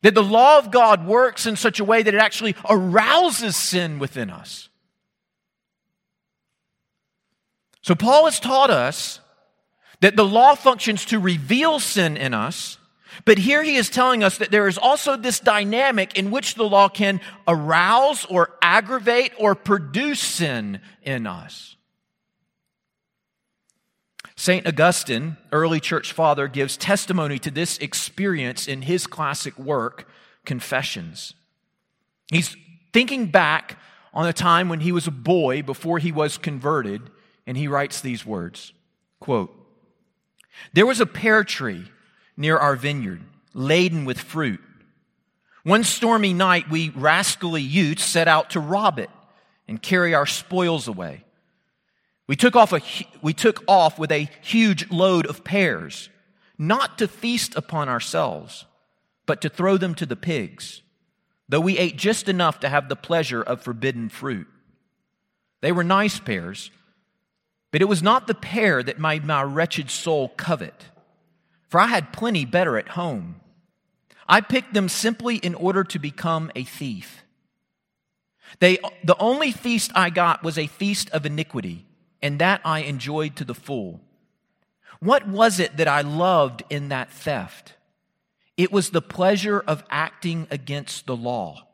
That 0.01 0.13
the 0.13 0.23
law 0.23 0.57
of 0.57 0.71
God 0.71 1.05
works 1.05 1.45
in 1.45 1.55
such 1.55 1.79
a 1.79 1.83
way 1.83 2.03
that 2.03 2.13
it 2.13 2.19
actually 2.19 2.55
arouses 2.69 3.55
sin 3.55 3.99
within 3.99 4.29
us. 4.29 4.69
So, 7.85 7.93
Paul 7.93 8.25
has 8.25 8.39
taught 8.39 8.71
us 8.71 9.19
that 9.99 10.15
the 10.15 10.25
law 10.25 10.55
functions 10.55 11.05
to 11.05 11.19
reveal 11.19 11.79
sin 11.79 12.17
in 12.17 12.33
us, 12.33 12.79
but 13.25 13.37
here 13.37 13.61
he 13.61 13.75
is 13.75 13.91
telling 13.91 14.23
us 14.23 14.39
that 14.39 14.49
there 14.49 14.67
is 14.67 14.79
also 14.79 15.15
this 15.15 15.39
dynamic 15.39 16.17
in 16.17 16.31
which 16.31 16.55
the 16.55 16.63
law 16.63 16.89
can 16.89 17.21
arouse 17.47 18.25
or 18.25 18.55
aggravate 18.59 19.33
or 19.37 19.53
produce 19.53 20.19
sin 20.19 20.81
in 21.03 21.27
us. 21.27 21.75
St. 24.35 24.65
Augustine, 24.65 25.37
early 25.51 25.79
church 25.79 26.11
father, 26.11 26.47
gives 26.47 26.77
testimony 26.77 27.37
to 27.37 27.51
this 27.51 27.77
experience 27.77 28.67
in 28.67 28.81
his 28.81 29.05
classic 29.05 29.59
work, 29.59 30.09
Confessions. 30.43 31.35
He's 32.31 32.57
thinking 32.93 33.27
back 33.27 33.77
on 34.11 34.27
a 34.27 34.33
time 34.33 34.69
when 34.69 34.79
he 34.79 34.91
was 34.91 35.05
a 35.05 35.11
boy 35.11 35.61
before 35.61 35.99
he 35.99 36.11
was 36.11 36.39
converted, 36.39 37.11
and 37.47 37.57
he 37.57 37.67
writes 37.67 38.01
these 38.01 38.25
words 38.25 38.73
quote, 39.19 39.53
there 40.73 40.85
was 40.85 40.99
a 40.99 41.05
pear 41.05 41.43
tree 41.43 41.85
near 42.37 42.57
our 42.57 42.75
vineyard, 42.75 43.21
laden 43.53 44.05
with 44.05 44.19
fruit. 44.19 44.61
One 45.63 45.83
stormy 45.83 46.33
night, 46.33 46.69
we 46.69 46.89
rascally 46.89 47.61
youths 47.61 48.03
set 48.03 48.27
out 48.27 48.51
to 48.51 48.59
rob 48.59 48.99
it 48.99 49.09
and 49.67 49.81
carry 49.81 50.13
our 50.13 50.25
spoils 50.25 50.87
away. 50.87 51.23
We 52.27 52.35
took 52.35 52.55
off, 52.55 52.73
a, 52.73 52.81
we 53.21 53.33
took 53.33 53.63
off 53.67 53.97
with 53.97 54.11
a 54.11 54.29
huge 54.41 54.89
load 54.91 55.25
of 55.27 55.43
pears, 55.43 56.09
not 56.57 56.97
to 56.99 57.07
feast 57.07 57.55
upon 57.55 57.89
ourselves, 57.89 58.65
but 59.25 59.41
to 59.41 59.49
throw 59.49 59.77
them 59.77 59.95
to 59.95 60.05
the 60.05 60.15
pigs, 60.15 60.81
though 61.49 61.59
we 61.59 61.77
ate 61.77 61.97
just 61.97 62.29
enough 62.29 62.59
to 62.59 62.69
have 62.69 62.89
the 62.89 62.95
pleasure 62.95 63.41
of 63.41 63.61
forbidden 63.61 64.09
fruit. 64.09 64.47
They 65.61 65.71
were 65.71 65.83
nice 65.83 66.19
pears, 66.19 66.71
but 67.75 67.81
it 67.81 67.89
was 67.89 68.01
not 68.01 68.25
the 68.25 68.33
pear 68.33 68.81
that 68.81 69.01
made 69.01 69.25
my 69.25 69.43
wretched 69.43 69.91
soul 69.91 70.29
covet, 70.29 70.85
for 71.67 71.77
I 71.77 71.87
had 71.87 72.13
plenty 72.13 72.45
better 72.45 72.77
at 72.77 72.87
home. 72.87 73.41
I 74.29 74.39
picked 74.39 74.73
them 74.73 74.87
simply 74.87 75.35
in 75.35 75.53
order 75.53 75.83
to 75.83 75.99
become 75.99 76.53
a 76.55 76.63
thief. 76.63 77.25
They, 78.61 78.77
the 79.03 79.17
only 79.19 79.51
feast 79.51 79.91
I 79.93 80.09
got 80.09 80.41
was 80.41 80.57
a 80.57 80.67
feast 80.67 81.09
of 81.09 81.25
iniquity, 81.25 81.85
and 82.21 82.39
that 82.39 82.61
I 82.63 82.79
enjoyed 82.79 83.35
to 83.35 83.43
the 83.43 83.53
full. 83.53 83.99
What 85.01 85.27
was 85.27 85.59
it 85.59 85.75
that 85.75 85.89
I 85.89 85.99
loved 85.99 86.63
in 86.69 86.87
that 86.87 87.11
theft? 87.11 87.73
It 88.55 88.71
was 88.71 88.91
the 88.91 89.01
pleasure 89.01 89.59
of 89.59 89.83
acting 89.89 90.47
against 90.49 91.07
the 91.07 91.17
law, 91.17 91.67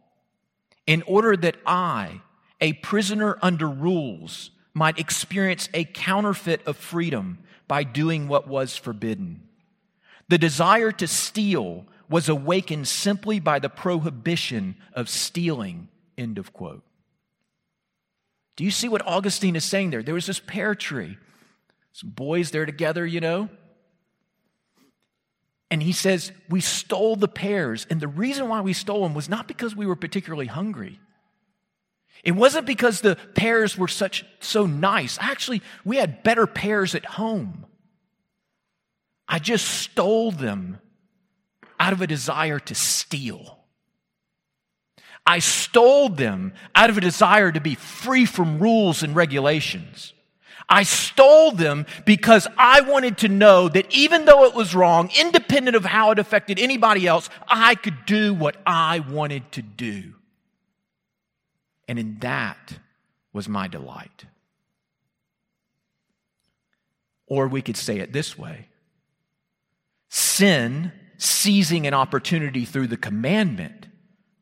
in 0.88 1.04
order 1.04 1.38
that 1.38 1.58
I, 1.64 2.22
a 2.60 2.74
prisoner 2.74 3.38
under 3.44 3.68
rules, 3.70 4.50
might 4.74 5.00
experience 5.00 5.70
a 5.74 5.84
counterfeit 5.84 6.62
of 6.66 6.78
freedom 6.78 7.40
by 7.68 7.84
doing 7.84 8.28
what 8.28 8.48
was 8.48 8.76
forbidden. 8.76 9.48
The 10.30 10.38
desire 10.38 10.92
to 10.94 11.08
steal 11.08 11.86
was 12.10 12.30
awakened 12.30 12.88
simply 12.88 13.40
by 13.40 13.60
the 13.60 13.70
prohibition 13.70 14.76
of 14.94 15.10
stealing. 15.10 15.88
End 16.18 16.38
of 16.38 16.54
quote. 16.54 16.84
Do 18.56 18.64
you 18.64 18.72
see 18.72 18.90
what 18.90 19.06
Augustine 19.08 19.56
is 19.56 19.64
saying 19.64 19.92
there? 19.92 20.04
There 20.04 20.14
was 20.14 20.26
this 20.26 20.40
pear 20.40 20.76
tree, 20.76 21.18
some 21.94 22.10
boys 22.10 22.52
there 22.52 22.66
together, 22.66 23.06
you 23.06 23.22
know. 23.22 23.50
And 25.70 25.82
he 25.82 25.94
says, 25.94 26.34
We 26.50 26.60
stole 26.60 27.16
the 27.16 27.30
pears. 27.30 27.88
And 27.90 28.02
the 28.02 28.08
reason 28.10 28.50
why 28.50 28.60
we 28.60 28.74
stole 28.74 29.04
them 29.04 29.14
was 29.14 29.30
not 29.30 29.48
because 29.48 29.76
we 29.76 29.86
were 29.86 29.96
particularly 29.96 30.48
hungry. 30.48 31.00
It 32.24 32.32
wasn't 32.32 32.68
because 32.68 33.02
the 33.02 33.16
pears 33.16 33.78
were 33.78 33.88
such 33.88 34.26
so 34.40 34.66
nice. 34.66 35.18
Actually, 35.20 35.62
we 35.84 35.98
had 35.98 36.24
better 36.24 36.46
pears 36.46 36.94
at 36.94 37.06
home. 37.06 37.66
I 39.28 39.40
just 39.40 39.66
stole 39.66 40.32
them 40.32 40.80
out 41.80 41.94
of 41.94 42.02
a 42.02 42.08
desire 42.08 42.60
to 42.60 42.76
steal. 42.76 43.60
I 45.26 45.40
stole 45.40 46.10
them 46.10 46.54
out 46.76 46.90
of 46.90 46.98
a 46.98 47.02
desire 47.02 47.52
to 47.52 47.60
be 47.60 47.76
free 47.76 48.26
from 48.26 48.60
rules 48.60 49.04
and 49.04 49.16
regulations. 49.16 50.14
I 50.68 50.84
stole 50.84 51.52
them 51.52 51.86
because 52.06 52.48
I 52.58 52.82
wanted 52.82 53.20
to 53.20 53.28
know 53.28 53.68
that 53.68 53.94
even 53.94 54.26
though 54.26 54.46
it 54.46 54.56
was 54.56 54.74
wrong, 54.74 55.10
independent 55.20 55.76
of 55.76 55.86
how 55.86 56.12
it 56.12 56.20
affected 56.20 56.60
anybody 56.60 57.08
else, 57.08 57.30
I 57.48 57.76
could 57.76 58.06
do 58.06 58.34
what 58.34 58.58
I 58.66 59.00
wanted 59.00 59.52
to 59.54 59.62
do. 59.62 60.14
And 61.88 62.00
in 62.00 62.20
that 62.20 62.78
was 63.34 63.50
my 63.50 63.68
delight. 63.68 64.26
Or 67.28 67.48
we 67.48 67.62
could 67.62 67.78
say 67.78 68.00
it 68.00 68.14
this 68.14 68.38
way 68.38 68.68
sin, 70.10 70.92
seizing 71.18 71.88
an 71.88 71.94
opportunity 71.94 72.66
through 72.66 72.88
the 72.88 72.98
commandment, 72.98 73.88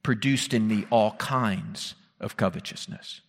produced 0.01 0.53
in 0.53 0.67
me 0.67 0.85
all 0.89 1.11
kinds 1.13 1.93
of 2.19 2.35
covetousness. 2.35 3.21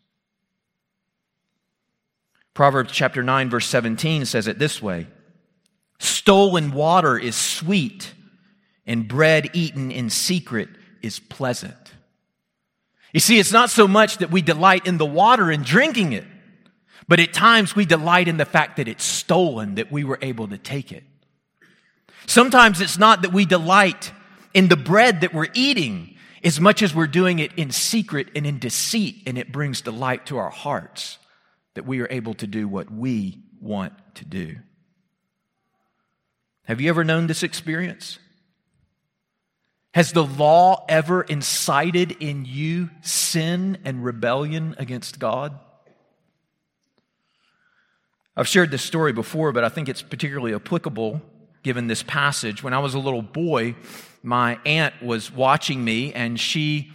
Proverbs 2.55 2.93
chapter 2.93 3.23
9, 3.23 3.51
verse 3.51 3.67
17 3.67 4.25
says 4.25 4.49
it 4.49 4.59
this 4.59 4.83
way 4.83 5.07
Stolen 5.99 6.73
water 6.73 7.19
is 7.19 7.37
sweet, 7.37 8.15
and 8.87 9.07
bread 9.07 9.51
eaten 9.53 9.91
in 9.91 10.09
secret 10.09 10.69
is 11.03 11.21
pleasant. 11.21 11.90
You 13.13 13.21
see, 13.21 13.39
it's 13.39 13.53
not 13.53 13.71
so 13.71 13.89
much 13.89 14.19
that 14.19 14.31
we 14.31 14.43
delight 14.43 14.87
in 14.87 14.99
the 14.99 15.07
water 15.07 15.51
and 15.51 15.65
drinking 15.65 16.13
it, 16.13 16.25
but 17.09 17.19
at 17.19 17.33
times 17.33 17.75
we 17.75 17.85
delight 17.85 18.29
in 18.29 18.37
the 18.37 18.45
fact 18.45 18.77
that 18.77 18.87
it's 18.87 19.05
stolen, 19.05 19.75
that 19.77 19.91
we 19.91 20.05
were 20.05 20.19
able 20.23 20.47
to 20.49 20.59
take 20.59 20.93
it. 20.93 21.03
Sometimes 22.27 22.81
it's 22.81 22.99
not 22.99 23.23
that 23.23 23.33
we 23.33 23.45
delight 23.45 24.13
in 24.55 24.69
the 24.69 24.77
bread 24.77 25.23
that 25.23 25.35
we're 25.35 25.49
eating. 25.55 26.17
as 26.43 26.61
much 26.61 26.83
as 26.83 26.95
we're 26.95 27.07
doing 27.07 27.39
it 27.39 27.53
in 27.57 27.71
secret 27.71 28.29
and 28.35 28.47
in 28.47 28.59
deceit, 28.59 29.23
and 29.27 29.37
it 29.37 29.53
brings 29.53 29.81
delight 29.83 30.27
to 30.27 30.39
our 30.39 30.51
hearts 30.51 31.19
that 31.75 31.87
we 31.87 32.01
are 32.01 32.09
able 32.11 32.35
to 32.35 32.47
do 32.47 32.67
what 32.67 32.91
we 32.91 33.43
want 33.61 33.93
to 34.15 34.25
do. 34.25 34.57
Have 36.65 36.81
you 36.81 36.89
ever 36.89 37.05
known 37.05 37.27
this 37.27 37.43
experience? 37.43 38.19
Has 39.93 40.13
the 40.13 40.25
law 40.25 40.85
ever 40.89 41.23
incited 41.23 42.13
in 42.21 42.45
you 42.45 42.91
sin 43.03 43.79
and 43.85 44.05
rebellion 44.05 44.77
against 44.79 45.19
God? 45.19 45.59
I've 48.37 48.47
shared 48.47 48.71
this 48.71 48.83
story 48.83 49.13
before, 49.13 49.53
but 49.53 49.65
I 49.65 49.69
think 49.69 49.89
it's 49.89 50.03
particularly 50.03 50.55
applicable 50.55 51.21
given 51.63 51.89
this 51.89 52.05
passage. 52.05 52.63
When 52.63 52.73
I 52.73 52.79
was 52.79 52.95
a 52.95 52.99
little 52.99 53.23
boy, 53.23 53.75
my 54.23 54.59
aunt 54.65 55.03
was 55.03 55.33
watching 55.33 55.85
me 55.85 56.13
and 56.15 56.39
she 56.39 56.93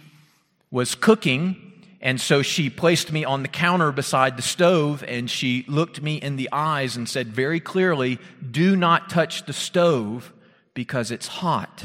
was 0.70 0.94
cooking. 0.94 1.62
And 2.00 2.20
so 2.20 2.40
she 2.40 2.70
placed 2.70 3.12
me 3.12 3.24
on 3.24 3.42
the 3.42 3.48
counter 3.48 3.92
beside 3.92 4.36
the 4.36 4.42
stove 4.42 5.04
and 5.06 5.30
she 5.30 5.64
looked 5.68 6.00
me 6.02 6.16
in 6.16 6.36
the 6.36 6.48
eyes 6.50 6.96
and 6.96 7.08
said 7.08 7.28
very 7.28 7.60
clearly, 7.60 8.18
Do 8.50 8.74
not 8.74 9.10
touch 9.10 9.44
the 9.44 9.52
stove 9.52 10.32
because 10.72 11.10
it's 11.10 11.26
hot. 11.26 11.84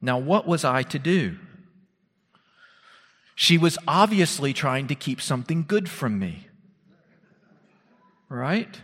Now, 0.00 0.18
what 0.18 0.46
was 0.46 0.64
I 0.64 0.82
to 0.84 0.98
do? 0.98 1.36
She 3.34 3.58
was 3.58 3.78
obviously 3.88 4.52
trying 4.52 4.88
to 4.88 4.94
keep 4.94 5.20
something 5.20 5.64
good 5.66 5.88
from 5.88 6.18
me. 6.18 6.46
Right? 8.28 8.80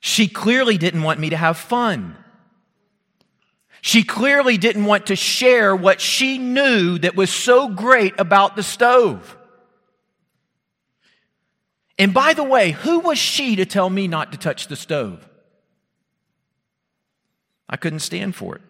She 0.00 0.26
clearly 0.26 0.78
didn't 0.78 1.02
want 1.02 1.20
me 1.20 1.30
to 1.30 1.36
have 1.36 1.56
fun. 1.56 2.16
She 3.80 4.04
clearly 4.04 4.58
didn't 4.58 4.84
want 4.84 5.06
to 5.06 5.16
share 5.16 5.74
what 5.74 6.00
she 6.00 6.38
knew 6.38 6.98
that 6.98 7.16
was 7.16 7.30
so 7.30 7.68
great 7.68 8.14
about 8.18 8.56
the 8.56 8.62
stove. 8.62 9.36
And 11.98 12.14
by 12.14 12.32
the 12.32 12.44
way, 12.44 12.70
who 12.72 13.00
was 13.00 13.18
she 13.18 13.56
to 13.56 13.66
tell 13.66 13.90
me 13.90 14.08
not 14.08 14.32
to 14.32 14.38
touch 14.38 14.68
the 14.68 14.76
stove? 14.76 15.28
I 17.68 17.76
couldn't 17.76 18.00
stand 18.00 18.34
for 18.34 18.56
it. 18.56 18.62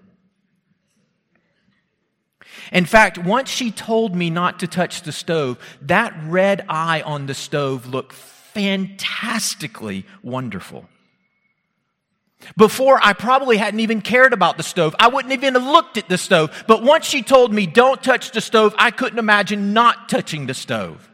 In 2.72 2.86
fact, 2.86 3.18
once 3.18 3.50
she 3.50 3.70
told 3.70 4.16
me 4.16 4.30
not 4.30 4.60
to 4.60 4.66
touch 4.66 5.02
the 5.02 5.12
stove, 5.12 5.58
that 5.82 6.14
red 6.24 6.64
eye 6.68 7.02
on 7.02 7.26
the 7.26 7.34
stove 7.34 7.86
looked 7.86 8.14
fantastically 8.14 10.06
wonderful. 10.22 10.88
Before, 12.56 12.98
I 13.00 13.12
probably 13.12 13.56
hadn't 13.56 13.80
even 13.80 14.00
cared 14.00 14.32
about 14.32 14.56
the 14.56 14.62
stove. 14.62 14.96
I 14.98 15.08
wouldn't 15.08 15.32
even 15.32 15.54
have 15.54 15.62
looked 15.62 15.96
at 15.96 16.08
the 16.08 16.18
stove. 16.18 16.64
But 16.66 16.82
once 16.82 17.04
she 17.04 17.22
told 17.22 17.52
me, 17.52 17.66
don't 17.66 18.02
touch 18.02 18.32
the 18.32 18.40
stove, 18.40 18.74
I 18.78 18.90
couldn't 18.90 19.18
imagine 19.18 19.72
not 19.72 20.08
touching 20.08 20.46
the 20.46 20.54
stove. 20.54 21.08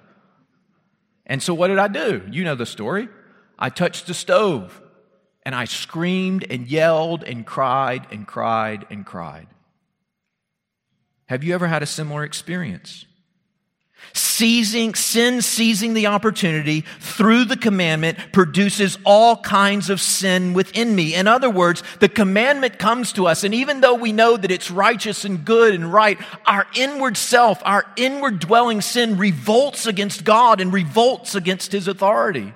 And 1.26 1.42
so, 1.42 1.52
what 1.52 1.68
did 1.68 1.78
I 1.78 1.88
do? 1.88 2.22
You 2.30 2.44
know 2.44 2.54
the 2.54 2.64
story. 2.64 3.08
I 3.58 3.68
touched 3.68 4.06
the 4.06 4.14
stove 4.14 4.80
and 5.42 5.54
I 5.54 5.64
screamed 5.64 6.46
and 6.48 6.66
yelled 6.66 7.24
and 7.24 7.44
cried 7.44 8.06
and 8.10 8.26
cried 8.26 8.86
and 8.90 9.04
cried. 9.04 9.48
Have 11.28 11.44
you 11.44 11.54
ever 11.54 11.66
had 11.66 11.82
a 11.82 11.86
similar 11.86 12.24
experience? 12.24 13.04
Seizing, 14.14 14.94
sin 14.94 15.42
seizing 15.42 15.92
the 15.92 16.06
opportunity 16.06 16.82
through 17.00 17.44
the 17.44 17.56
commandment 17.56 18.16
produces 18.32 18.96
all 19.04 19.36
kinds 19.36 19.90
of 19.90 20.00
sin 20.00 20.54
within 20.54 20.94
me. 20.94 21.14
In 21.14 21.26
other 21.26 21.50
words, 21.50 21.82
the 22.00 22.08
commandment 22.08 22.78
comes 22.78 23.12
to 23.14 23.26
us, 23.26 23.44
and 23.44 23.52
even 23.52 23.80
though 23.82 23.94
we 23.94 24.12
know 24.12 24.36
that 24.38 24.50
it's 24.50 24.70
righteous 24.70 25.26
and 25.26 25.44
good 25.44 25.74
and 25.74 25.92
right, 25.92 26.18
our 26.46 26.66
inward 26.74 27.16
self, 27.16 27.60
our 27.64 27.84
inward 27.96 28.38
dwelling 28.38 28.80
sin 28.80 29.18
revolts 29.18 29.86
against 29.86 30.24
God 30.24 30.60
and 30.60 30.72
revolts 30.72 31.34
against 31.34 31.72
His 31.72 31.88
authority. 31.88 32.54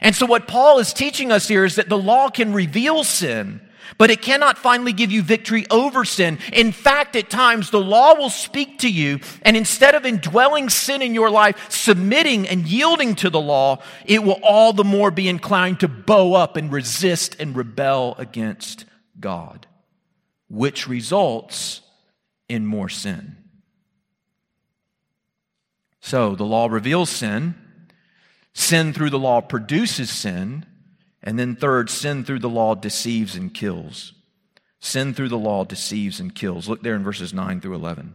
And 0.00 0.14
so 0.14 0.24
what 0.24 0.48
Paul 0.48 0.78
is 0.78 0.92
teaching 0.92 1.32
us 1.32 1.48
here 1.48 1.64
is 1.64 1.76
that 1.76 1.88
the 1.88 1.98
law 1.98 2.30
can 2.30 2.54
reveal 2.54 3.04
sin, 3.04 3.60
but 3.98 4.10
it 4.10 4.22
cannot 4.22 4.58
finally 4.58 4.92
give 4.92 5.10
you 5.10 5.22
victory 5.22 5.66
over 5.70 6.04
sin. 6.04 6.38
In 6.52 6.72
fact, 6.72 7.16
at 7.16 7.30
times 7.30 7.70
the 7.70 7.80
law 7.80 8.14
will 8.14 8.30
speak 8.30 8.80
to 8.80 8.90
you, 8.90 9.20
and 9.42 9.56
instead 9.56 9.94
of 9.94 10.06
indwelling 10.06 10.68
sin 10.68 11.02
in 11.02 11.14
your 11.14 11.30
life, 11.30 11.70
submitting 11.70 12.48
and 12.48 12.66
yielding 12.66 13.14
to 13.16 13.30
the 13.30 13.40
law, 13.40 13.82
it 14.04 14.22
will 14.22 14.40
all 14.42 14.72
the 14.72 14.84
more 14.84 15.10
be 15.10 15.28
inclined 15.28 15.80
to 15.80 15.88
bow 15.88 16.34
up 16.34 16.56
and 16.56 16.72
resist 16.72 17.36
and 17.38 17.56
rebel 17.56 18.14
against 18.18 18.84
God, 19.18 19.66
which 20.48 20.88
results 20.88 21.82
in 22.48 22.66
more 22.66 22.88
sin. 22.88 23.36
So 26.00 26.36
the 26.36 26.44
law 26.44 26.68
reveals 26.68 27.10
sin. 27.10 27.56
Sin 28.52 28.92
through 28.92 29.10
the 29.10 29.18
law 29.18 29.40
produces 29.40 30.08
sin. 30.08 30.64
And 31.26 31.36
then, 31.36 31.56
third, 31.56 31.90
sin 31.90 32.24
through 32.24 32.38
the 32.38 32.48
law 32.48 32.76
deceives 32.76 33.34
and 33.34 33.52
kills. 33.52 34.14
Sin 34.78 35.12
through 35.12 35.28
the 35.28 35.36
law 35.36 35.64
deceives 35.64 36.20
and 36.20 36.32
kills. 36.32 36.68
Look 36.68 36.82
there 36.82 36.94
in 36.94 37.02
verses 37.02 37.34
9 37.34 37.60
through 37.60 37.74
11. 37.74 38.14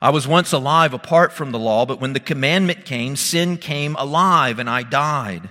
I 0.00 0.10
was 0.10 0.28
once 0.28 0.52
alive 0.52 0.94
apart 0.94 1.32
from 1.32 1.50
the 1.50 1.58
law, 1.58 1.84
but 1.84 2.00
when 2.00 2.12
the 2.12 2.20
commandment 2.20 2.84
came, 2.84 3.16
sin 3.16 3.58
came 3.58 3.96
alive 3.96 4.60
and 4.60 4.70
I 4.70 4.84
died. 4.84 5.48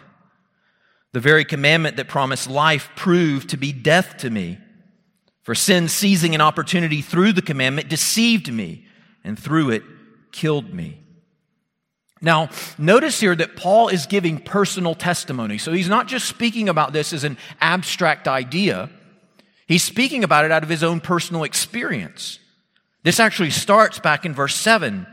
The 1.12 1.19
very 1.19 1.43
commandment 1.43 1.97
that 1.97 2.08
promised 2.08 2.49
life 2.49 2.89
proved 2.95 3.49
to 3.49 3.58
be 3.58 3.73
death 3.73 4.15
to 4.19 4.30
me. 4.30 4.60
For 5.43 5.56
sin, 5.56 5.89
seizing 5.89 6.34
an 6.34 6.41
opportunity 6.41 7.01
through 7.01 7.34
the 7.34 7.41
commandment, 7.41 7.89
deceived 7.89 8.51
me, 8.51 8.86
and 9.25 9.38
through 9.38 9.71
it, 9.71 9.84
killed 10.32 10.73
me. 10.73 11.01
Now, 12.21 12.49
notice 12.77 13.19
here 13.19 13.36
that 13.36 13.55
Paul 13.55 13.88
is 13.88 14.05
giving 14.05 14.38
personal 14.38 14.93
testimony. 14.93 15.57
So 15.57 15.73
he's 15.73 15.89
not 15.89 16.07
just 16.07 16.27
speaking 16.27 16.69
about 16.69 16.93
this 16.93 17.13
as 17.13 17.23
an 17.23 17.38
abstract 17.60 18.27
idea, 18.27 18.89
he's 19.67 19.84
speaking 19.84 20.23
about 20.23 20.45
it 20.45 20.51
out 20.51 20.63
of 20.63 20.69
his 20.69 20.84
own 20.84 20.99
personal 20.99 21.43
experience. 21.43 22.39
This 23.03 23.19
actually 23.19 23.49
starts 23.49 23.97
back 23.97 24.25
in 24.25 24.34
verse 24.34 24.55
7. 24.55 25.07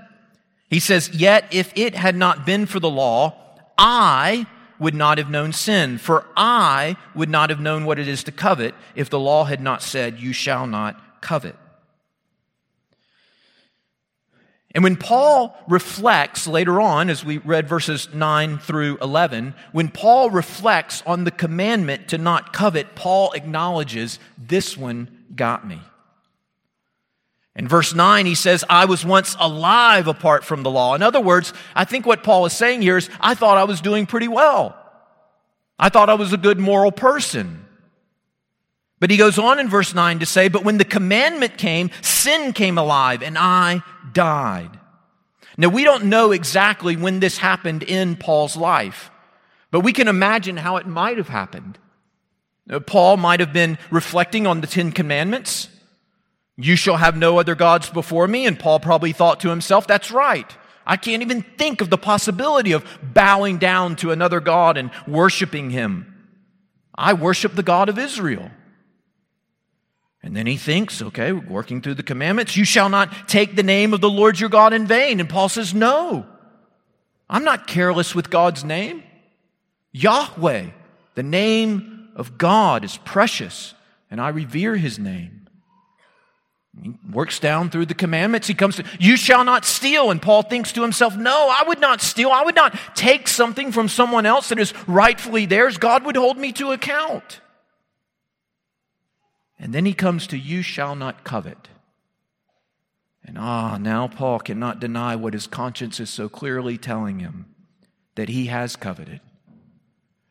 He 0.69 0.81
says, 0.81 1.09
Yet 1.15 1.47
if 1.51 1.73
it 1.75 1.95
had 1.95 2.15
not 2.15 2.45
been 2.45 2.67
for 2.67 2.79
the 2.79 2.91
law, 2.91 3.35
I 3.79 4.47
would 4.79 4.95
not 4.95 5.17
have 5.19 5.31
known 5.31 5.53
sin, 5.53 5.97
for 5.97 6.27
I 6.37 6.97
would 7.15 7.31
not 7.31 7.49
have 7.51 7.61
known 7.61 7.87
what 7.87 7.99
it 7.99 8.07
is 8.07 8.23
to 8.25 8.33
covet 8.33 8.75
if 8.95 9.09
the 9.09 9.19
law 9.19 9.45
had 9.45 9.61
not 9.63 9.83
said, 9.83 10.21
You 10.21 10.35
shall 10.35 10.67
not 10.67 11.23
covet. 11.23 11.57
And 14.75 14.85
when 14.85 14.97
Paul 14.97 15.57
reflects 15.67 16.47
later 16.47 16.81
on, 16.81 17.09
as 17.09 17.25
we 17.25 17.39
read 17.39 17.69
verses 17.69 18.13
9 18.13 18.59
through 18.59 18.99
11, 19.01 19.55
when 19.73 19.89
Paul 19.89 20.31
reflects 20.31 21.03
on 21.07 21.25
the 21.25 21.31
commandment 21.31 22.09
to 22.09 22.19
not 22.19 22.53
covet, 22.53 22.95
Paul 22.95 23.33
acknowledges, 23.33 24.19
This 24.37 24.77
one 24.77 25.25
got 25.35 25.67
me. 25.67 25.81
In 27.57 27.67
verse 27.67 27.95
9, 27.95 28.27
he 28.27 28.37
says, 28.37 28.65
I 28.69 28.85
was 28.85 29.05
once 29.05 29.37
alive 29.41 30.07
apart 30.07 30.45
from 30.45 30.63
the 30.63 30.71
law. 30.71 30.95
In 30.95 31.03
other 31.03 31.21
words, 31.21 31.53
I 31.75 31.85
think 31.85 32.07
what 32.07 32.23
Paul 32.23 32.47
is 32.47 32.53
saying 32.53 32.83
here 32.83 32.99
is, 32.99 33.11
I 33.21 33.35
thought 33.35 33.59
I 33.59 33.65
was 33.65 33.81
doing 33.81 34.07
pretty 34.07 34.29
well. 34.29 34.77
I 35.79 35.89
thought 35.89 36.11
I 36.11 36.15
was 36.15 36.33
a 36.33 36.37
good 36.37 36.61
moral 36.61 36.93
person. 36.93 37.65
But 39.01 39.11
he 39.11 39.17
goes 39.17 39.39
on 39.39 39.59
in 39.59 39.69
verse 39.69 39.95
9 39.95 40.19
to 40.21 40.27
say, 40.27 40.49
But 40.49 40.65
when 40.65 40.79
the 40.79 40.85
commandment 40.85 41.57
came, 41.57 41.91
sin 42.03 42.53
came 42.53 42.79
alive, 42.79 43.23
and 43.23 43.37
I 43.39 43.83
died. 44.13 44.79
Now, 45.57 45.69
we 45.69 45.85
don't 45.85 46.05
know 46.05 46.33
exactly 46.33 46.97
when 46.97 47.21
this 47.21 47.39
happened 47.39 47.83
in 47.83 48.17
Paul's 48.17 48.57
life, 48.57 49.11
but 49.71 49.81
we 49.81 49.93
can 49.93 50.09
imagine 50.09 50.57
how 50.57 50.77
it 50.77 50.87
might 50.87 51.17
have 51.17 51.29
happened. 51.29 51.79
Paul 52.87 53.17
might 53.17 53.41
have 53.41 53.53
been 53.53 53.79
reflecting 53.91 54.47
on 54.47 54.61
the 54.61 54.67
Ten 54.67 54.93
Commandments. 54.93 55.69
You 56.57 56.77
shall 56.77 56.97
have 56.97 57.17
no 57.17 57.39
other 57.39 57.55
gods 57.55 57.89
before 57.89 58.29
me. 58.29 58.47
And 58.47 58.59
Paul 58.59 58.81
probably 58.81 59.13
thought 59.13 59.41
to 59.41 59.49
himself, 59.49 59.87
That's 59.87 60.11
right. 60.11 60.51
I 60.87 60.97
can't 60.97 61.23
even 61.23 61.43
think 61.43 61.81
of 61.81 61.91
the 61.91 61.99
possibility 61.99 62.73
of 62.73 62.85
bowing 63.03 63.59
down 63.59 63.97
to 63.97 64.11
another 64.11 64.41
God 64.41 64.77
and 64.77 64.91
worshiping 65.07 65.71
him. 65.71 66.15
I 66.95 67.13
worship 67.13 67.55
the 67.55 67.63
God 67.63 67.89
of 67.89 67.99
Israel. 67.99 68.51
And 70.23 70.37
then 70.37 70.47
he 70.47 70.57
thinks, 70.57 71.01
okay, 71.01 71.33
working 71.33 71.81
through 71.81 71.95
the 71.95 72.03
commandments, 72.03 72.57
you 72.57 72.65
shall 72.65 72.89
not 72.89 73.29
take 73.29 73.55
the 73.55 73.63
name 73.63 73.95
of 73.95 74.01
the 74.01 74.11
Lord 74.11 74.41
your 74.41 74.51
God 74.51 74.73
in 74.73 74.87
vain. 74.87 75.21
And 75.21 75.29
Paul 75.29 75.49
says, 75.49 75.73
no, 75.73 76.27
I'm 77.31 77.45
not 77.45 77.67
careless 77.67 78.15
with 78.15 78.29
God's 78.29 78.65
name. 78.65 79.05
Yahweh, 79.93 80.67
the 81.15 81.23
name 81.23 82.11
of 82.17 82.37
God 82.37 82.85
is 82.85 82.97
precious, 82.99 83.75
and 84.11 84.21
I 84.21 84.31
revere 84.31 84.77
his 84.77 84.99
name. 84.99 85.49
He 86.83 86.95
works 87.11 87.41
down 87.41 87.71
through 87.71 87.87
the 87.87 87.95
commandments. 87.95 88.47
He 88.47 88.55
comes 88.55 88.77
to, 88.77 88.85
you 89.01 89.17
shall 89.17 89.45
not 89.45 89.65
steal. 89.65 90.11
And 90.11 90.23
Paul 90.23 90.43
thinks 90.43 90.73
to 90.73 90.83
himself, 90.83 91.17
no, 91.17 91.49
I 91.51 91.65
would 91.67 91.81
not 91.81 92.01
steal. 92.01 92.31
I 92.31 92.43
would 92.43 92.55
not 92.55 92.79
take 92.95 93.27
something 93.27 93.73
from 93.73 93.89
someone 93.89 94.27
else 94.27 94.51
that 94.51 94.61
is 94.61 94.73
rightfully 94.87 95.47
theirs. 95.47 95.79
God 95.79 96.05
would 96.05 96.17
hold 96.17 96.39
me 96.39 96.53
to 96.53 96.71
account. 96.71 97.41
And 99.59 99.73
then 99.73 99.85
he 99.85 99.95
comes 99.95 100.27
to, 100.29 100.39
You 100.39 100.63
shall 100.63 100.95
not 100.95 101.25
covet. 101.25 101.69
And 103.25 103.37
ah, 103.37 103.77
now 103.79 104.09
Paul 104.09 104.39
cannot 104.39 104.81
deny 104.81 105.15
what 105.17 105.35
his 105.35 105.47
conscience 105.47 106.01
is 106.01 106.09
so 106.09 106.29
clearly 106.29 106.79
telling 106.79 107.19
him 107.19 107.47
that 108.15 108.31
he 108.31 108.47
has 108.47 108.75
coveted, 108.75 109.21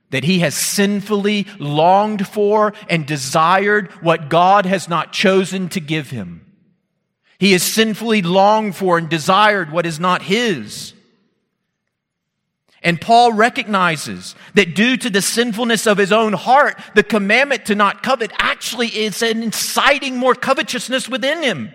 that 0.10 0.24
he 0.24 0.40
has 0.40 0.56
sinfully 0.56 1.46
longed 1.60 2.28
for 2.28 2.74
and 2.90 3.06
desired 3.06 3.92
what 4.02 4.30
God 4.30 4.66
has 4.66 4.90
not 4.90 5.14
chosen 5.14 5.70
to 5.70 5.80
give 5.80 6.10
him. 6.10 6.44
He 7.38 7.52
has 7.52 7.62
sinfully 7.62 8.24
longed 8.24 8.76
for 8.76 8.98
and 8.98 9.08
desired 9.08 9.72
what 9.72 9.86
is 9.86 10.00
not 10.00 10.24
his. 10.24 10.94
And 12.84 13.02
Paul 13.02 13.34
recognizes 13.34 14.36
that 14.54 14.76
due 14.76 14.98
to 14.98 15.10
the 15.10 15.22
sinfulness 15.22 15.88
of 15.88 15.98
his 15.98 16.12
own 16.12 16.34
heart, 16.34 16.80
the 16.96 17.04
commandment 17.04 17.66
to 17.66 17.76
not 17.76 18.04
covet 18.04 18.32
actually 18.38 18.88
is 18.88 19.22
an 19.22 19.42
inciting 19.42 20.18
more 20.18 20.36
covetousness 20.36 21.10
within 21.10 21.42
him. 21.42 21.72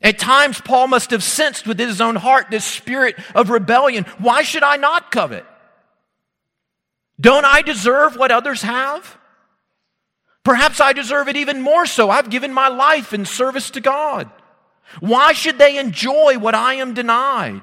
At 0.00 0.18
times, 0.18 0.60
Paul 0.60 0.86
must 0.88 1.10
have 1.10 1.22
sensed 1.22 1.66
within 1.66 1.88
his 1.88 2.00
own 2.00 2.16
heart 2.16 2.46
this 2.50 2.64
spirit 2.64 3.16
of 3.34 3.50
rebellion. 3.50 4.04
Why 4.18 4.42
should 4.42 4.62
I 4.62 4.76
not 4.76 5.10
covet? 5.10 5.44
Don't 7.20 7.44
I 7.44 7.62
deserve 7.62 8.16
what 8.16 8.30
others 8.30 8.62
have? 8.62 9.18
Perhaps 10.44 10.80
I 10.80 10.92
deserve 10.92 11.28
it 11.28 11.36
even 11.36 11.60
more 11.60 11.84
so. 11.84 12.10
I've 12.10 12.30
given 12.30 12.52
my 12.52 12.68
life 12.68 13.12
in 13.12 13.24
service 13.26 13.70
to 13.70 13.80
God. 13.80 14.30
Why 15.00 15.32
should 15.32 15.58
they 15.58 15.78
enjoy 15.78 16.38
what 16.38 16.54
I 16.54 16.74
am 16.74 16.94
denied? 16.94 17.60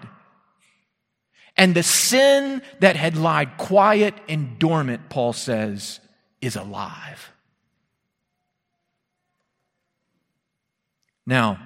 And 1.57 1.73
the 1.73 1.83
sin 1.83 2.61
that 2.79 2.95
had 2.95 3.15
lied 3.15 3.57
quiet 3.57 4.13
and 4.27 4.59
dormant, 4.59 5.09
Paul 5.09 5.33
says, 5.33 5.99
is 6.41 6.55
alive. 6.55 7.31
Now, 11.25 11.59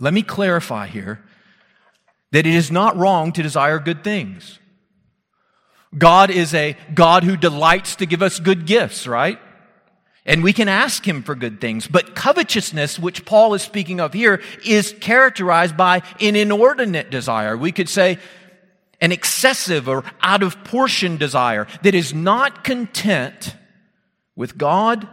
let 0.00 0.12
me 0.12 0.22
clarify 0.22 0.86
here 0.86 1.22
that 2.32 2.46
it 2.46 2.54
is 2.54 2.70
not 2.70 2.96
wrong 2.96 3.32
to 3.32 3.42
desire 3.42 3.78
good 3.78 4.04
things. 4.04 4.58
God 5.96 6.30
is 6.30 6.54
a 6.54 6.76
God 6.94 7.24
who 7.24 7.36
delights 7.36 7.96
to 7.96 8.06
give 8.06 8.22
us 8.22 8.38
good 8.38 8.66
gifts, 8.66 9.06
right? 9.06 9.38
And 10.24 10.44
we 10.44 10.52
can 10.52 10.68
ask 10.68 11.06
him 11.06 11.22
for 11.22 11.34
good 11.34 11.60
things. 11.60 11.88
But 11.88 12.14
covetousness, 12.14 12.98
which 12.98 13.24
Paul 13.24 13.54
is 13.54 13.62
speaking 13.62 14.00
of 14.00 14.12
here, 14.12 14.42
is 14.64 14.94
characterized 15.00 15.76
by 15.76 16.02
an 16.20 16.36
inordinate 16.36 17.10
desire. 17.10 17.56
We 17.56 17.72
could 17.72 17.88
say 17.88 18.18
an 19.00 19.12
excessive 19.12 19.88
or 19.88 20.04
out 20.20 20.42
of 20.42 20.62
portion 20.64 21.16
desire 21.16 21.66
that 21.82 21.94
is 21.94 22.12
not 22.12 22.64
content 22.64 23.56
with 24.36 24.58
God 24.58 25.08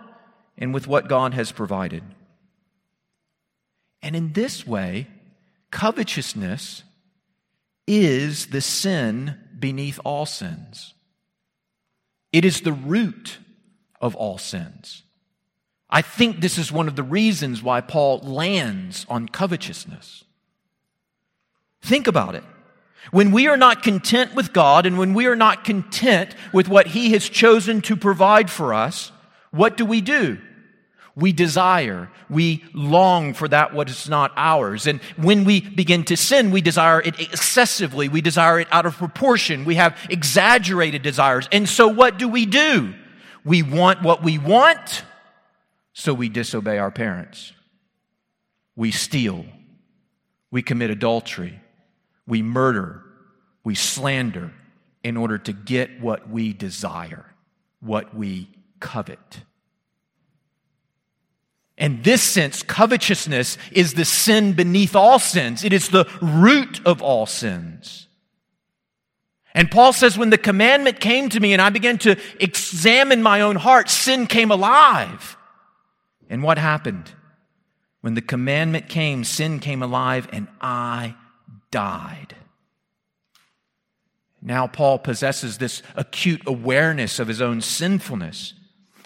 and 0.57 0.73
with 0.73 0.87
what 0.87 1.07
God 1.07 1.33
has 1.33 1.51
provided. 1.51 2.03
And 4.01 4.15
in 4.15 4.33
this 4.33 4.65
way, 4.65 5.07
covetousness 5.71 6.83
is 7.87 8.47
the 8.47 8.61
sin 8.61 9.37
beneath 9.57 9.99
all 10.03 10.25
sins. 10.25 10.93
It 12.31 12.45
is 12.45 12.61
the 12.61 12.73
root 12.73 13.39
of 14.01 14.15
all 14.15 14.37
sins. 14.37 15.03
I 15.89 16.01
think 16.01 16.41
this 16.41 16.57
is 16.57 16.71
one 16.71 16.87
of 16.87 16.95
the 16.95 17.03
reasons 17.03 17.63
why 17.63 17.81
Paul 17.81 18.19
lands 18.19 19.05
on 19.09 19.29
covetousness. 19.29 20.25
Think 21.81 22.07
about 22.07 22.35
it. 22.35 22.43
When 23.11 23.31
we 23.31 23.47
are 23.47 23.57
not 23.57 23.83
content 23.83 24.35
with 24.35 24.53
God 24.53 24.85
and 24.85 24.97
when 24.97 25.13
we 25.13 25.27
are 25.27 25.35
not 25.35 25.63
content 25.63 26.35
with 26.53 26.67
what 26.67 26.87
He 26.87 27.11
has 27.11 27.27
chosen 27.27 27.81
to 27.83 27.95
provide 27.95 28.49
for 28.49 28.73
us, 28.73 29.11
what 29.51 29.77
do 29.77 29.85
we 29.85 30.01
do? 30.01 30.39
We 31.15 31.31
desire, 31.31 32.11
we 32.29 32.63
long 32.73 33.33
for 33.33 33.47
that 33.47 33.73
what 33.73 33.89
is 33.89 34.07
not 34.07 34.31
ours. 34.35 34.85
And 34.85 35.01
when 35.15 35.45
we 35.45 35.61
begin 35.61 36.03
to 36.05 36.15
sin, 36.15 36.51
we 36.51 36.61
desire 36.61 37.01
it 37.01 37.19
excessively. 37.19 38.07
We 38.07 38.21
desire 38.21 38.59
it 38.59 38.67
out 38.71 38.85
of 38.85 38.97
proportion. 38.97 39.65
We 39.65 39.75
have 39.75 39.97
exaggerated 40.11 41.01
desires. 41.01 41.49
And 41.51 41.67
so 41.67 41.87
what 41.87 42.19
do 42.19 42.27
we 42.27 42.45
do? 42.45 42.93
We 43.43 43.63
want 43.63 44.03
what 44.03 44.21
we 44.21 44.37
want, 44.37 45.03
so 45.93 46.13
we 46.13 46.29
disobey 46.29 46.77
our 46.77 46.91
parents. 46.91 47.51
We 48.75 48.91
steal. 48.91 49.45
We 50.51 50.61
commit 50.61 50.91
adultery. 50.91 51.59
We 52.27 52.41
murder. 52.41 53.03
We 53.63 53.75
slander 53.75 54.53
in 55.03 55.17
order 55.17 55.37
to 55.37 55.53
get 55.53 56.01
what 56.01 56.29
we 56.29 56.53
desire, 56.53 57.25
what 57.79 58.13
we 58.13 58.49
covet. 58.79 59.41
In 61.77 62.01
this 62.01 62.23
sense, 62.23 62.63
covetousness 62.63 63.57
is 63.71 63.93
the 63.93 64.05
sin 64.05 64.53
beneath 64.53 64.95
all 64.95 65.19
sins. 65.19 65.63
It 65.63 65.73
is 65.73 65.89
the 65.89 66.05
root 66.21 66.81
of 66.85 67.01
all 67.01 67.25
sins. 67.25 68.07
And 69.53 69.71
Paul 69.71 69.93
says, 69.93 70.17
when 70.17 70.29
the 70.29 70.37
commandment 70.37 70.99
came 70.99 71.29
to 71.29 71.39
me 71.39 71.53
and 71.53 71.61
I 71.61 71.69
began 71.69 71.97
to 71.99 72.15
examine 72.39 73.23
my 73.23 73.41
own 73.41 73.55
heart, 73.55 73.89
sin 73.89 74.27
came 74.27 74.51
alive. 74.51 75.37
And 76.29 76.43
what 76.43 76.57
happened? 76.57 77.11
When 78.01 78.13
the 78.13 78.21
commandment 78.21 78.89
came, 78.89 79.23
sin 79.23 79.59
came 79.59 79.81
alive 79.81 80.27
and 80.31 80.47
I 80.59 81.15
died. 81.77 82.35
Now, 84.41 84.65
Paul 84.65 84.97
possesses 84.97 85.59
this 85.59 85.83
acute 85.95 86.41
awareness 86.47 87.19
of 87.19 87.27
his 87.27 87.39
own 87.39 87.61
sinfulness. 87.61 88.55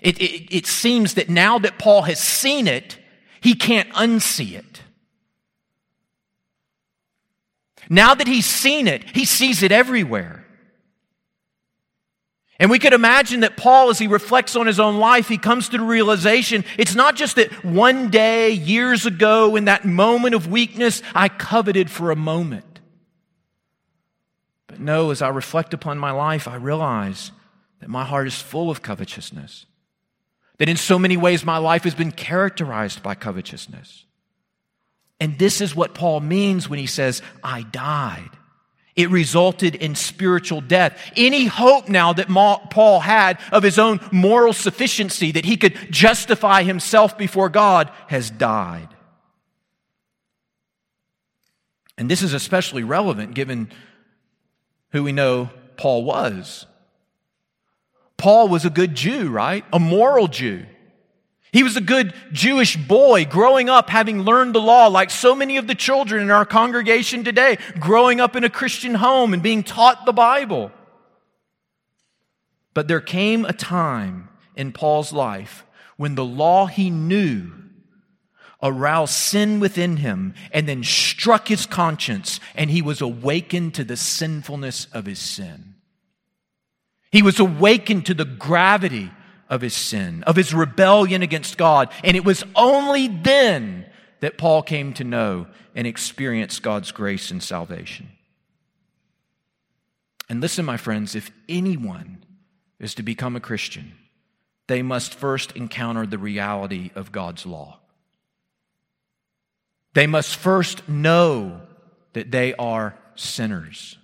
It, 0.02 0.18
it, 0.22 0.56
it 0.56 0.66
seems 0.68 1.16
that 1.16 1.30
now 1.30 1.60
that 1.60 1.78
Paul 1.78 2.04
has 2.04 2.18
seen 2.18 2.70
it, 2.70 2.98
he 3.42 3.56
can't 3.56 3.90
unsee 3.90 4.54
it. 4.54 4.84
Now 7.90 8.16
that 8.16 8.28
he's 8.28 8.46
seen 8.46 8.88
it, 8.88 9.04
he 9.14 9.26
sees 9.26 9.62
it 9.64 9.74
everywhere. 9.74 10.41
And 12.62 12.70
we 12.70 12.78
could 12.78 12.94
imagine 12.94 13.40
that 13.40 13.58
Paul, 13.58 13.90
as 13.90 13.98
he 13.98 14.06
reflects 14.06 14.56
on 14.56 14.68
his 14.68 14.80
own 14.80 15.00
life, 15.00 15.28
he 15.28 15.40
comes 15.40 15.70
to 15.70 15.80
the 15.80 15.84
realization 15.84 16.64
it's 16.78 16.94
not 16.94 17.16
just 17.16 17.38
that 17.38 17.66
one 17.66 18.12
day, 18.12 18.52
years 18.52 19.08
ago, 19.08 19.56
in 19.56 19.66
that 19.66 19.84
moment 19.84 20.36
of 20.36 20.46
weakness, 20.46 21.02
I 21.16 21.28
coveted 21.28 21.90
for 21.90 22.12
a 22.12 22.16
moment. 22.16 22.80
But 24.68 24.80
no, 24.80 25.10
as 25.10 25.24
I 25.24 25.30
reflect 25.30 25.74
upon 25.74 25.98
my 25.98 26.12
life, 26.12 26.48
I 26.48 26.56
realize 26.56 27.32
that 27.80 27.90
my 27.90 28.06
heart 28.06 28.28
is 28.28 28.40
full 28.40 28.70
of 28.70 28.84
covetousness. 28.84 29.66
That 30.60 30.70
in 30.70 30.78
so 30.78 31.00
many 31.00 31.18
ways 31.18 31.44
my 31.44 31.58
life 31.58 31.84
has 31.86 31.96
been 31.96 32.12
characterized 32.12 33.02
by 33.02 33.16
covetousness. 33.16 34.06
And 35.20 35.40
this 35.40 35.62
is 35.62 35.76
what 35.76 35.96
Paul 35.96 36.20
means 36.20 36.70
when 36.70 36.78
he 36.78 36.86
says, 36.86 37.24
I 37.44 37.64
died. 37.64 38.30
It 39.02 39.10
resulted 39.10 39.74
in 39.74 39.96
spiritual 39.96 40.62
death. 40.62 41.12
Any 41.16 41.46
hope 41.46 41.90
now 41.90 42.14
that 42.14 42.28
Paul 42.30 43.00
had 43.00 43.40
of 43.52 43.64
his 43.64 43.80
own 43.80 44.00
moral 44.12 44.54
sufficiency, 44.54 45.32
that 45.32 45.44
he 45.44 45.58
could 45.58 45.92
justify 45.92 46.62
himself 46.62 47.18
before 47.18 47.50
God, 47.50 47.90
has 48.08 48.30
died. 48.30 48.90
And 51.98 52.10
this 52.12 52.22
is 52.22 52.34
especially 52.34 52.84
relevant 52.84 53.34
given 53.34 53.72
who 54.92 55.04
we 55.04 55.12
know 55.12 55.50
Paul 55.78 56.04
was. 56.04 56.68
Paul 58.18 58.50
was 58.50 58.66
a 58.66 58.70
good 58.70 58.94
Jew, 58.94 59.30
right? 59.30 59.66
A 59.74 59.80
moral 59.80 60.28
Jew. 60.28 60.68
He 61.52 61.64
was 61.64 61.76
a 61.76 61.82
good 61.82 62.14
Jewish 62.32 62.78
boy 62.78 63.26
growing 63.26 63.70
up 63.70 63.90
having 63.90 64.22
learned 64.22 64.56
the 64.56 64.62
law 64.62 64.88
like 64.88 65.10
so 65.10 65.36
many 65.36 65.58
of 65.58 65.68
the 65.68 65.76
children 65.76 66.22
in 66.22 66.32
our 66.32 66.46
congregation 66.46 67.26
today, 67.26 67.58
growing 67.80 68.22
up 68.22 68.38
in 68.38 68.46
a 68.46 68.50
Christian 68.50 68.96
home 68.96 69.34
and 69.34 69.44
being 69.44 69.64
taught 69.64 70.06
the 70.06 70.14
Bible. 70.14 70.72
But 72.74 72.88
there 72.88 73.02
came 73.02 73.44
a 73.44 73.52
time 73.52 74.30
in 74.56 74.72
Paul's 74.72 75.12
life 75.12 75.66
when 75.98 76.16
the 76.16 76.24
law 76.24 76.68
he 76.68 76.90
knew 76.90 77.52
aroused 78.64 79.14
sin 79.14 79.60
within 79.60 79.98
him 79.98 80.34
and 80.54 80.70
then 80.70 80.84
struck 80.84 81.50
his 81.50 81.66
conscience 81.66 82.40
and 82.56 82.70
he 82.70 82.82
was 82.82 83.02
awakened 83.02 83.74
to 83.74 83.84
the 83.84 83.98
sinfulness 83.98 84.88
of 84.94 85.06
his 85.06 85.20
sin. 85.20 85.76
He 87.12 87.22
was 87.22 87.40
awakened 87.40 88.06
to 88.06 88.14
the 88.14 88.24
gravity 88.24 89.12
of 89.52 89.62
his 89.62 89.76
sin, 89.76 90.24
of 90.24 90.38
his 90.38 90.54
rebellion 90.54 91.22
against 91.22 91.58
God. 91.58 91.92
And 92.04 92.16
it 92.16 92.24
was 92.24 92.44
only 92.56 93.10
then 93.10 93.86
that 94.22 94.38
Paul 94.38 94.64
came 94.64 94.94
to 94.94 95.04
know 95.04 95.46
and 95.76 95.86
experience 95.86 96.60
God's 96.60 96.92
grace 96.92 97.30
and 97.30 97.44
salvation. 97.44 98.10
And 100.30 100.40
listen, 100.40 100.64
my 100.64 100.78
friends, 100.78 101.16
if 101.16 101.30
anyone 101.50 102.24
is 102.80 102.96
to 102.96 103.04
become 103.04 103.36
a 103.36 103.42
Christian, 103.42 103.92
they 104.68 104.82
must 104.82 105.14
first 105.14 105.52
encounter 105.52 106.06
the 106.06 106.18
reality 106.18 106.92
of 106.96 107.12
God's 107.12 107.46
law. 107.46 107.80
They 109.94 110.08
must 110.08 110.38
first 110.38 110.88
know 110.88 111.60
that 112.14 112.32
they 112.32 112.54
are 112.54 112.98
sinners. 113.16 113.98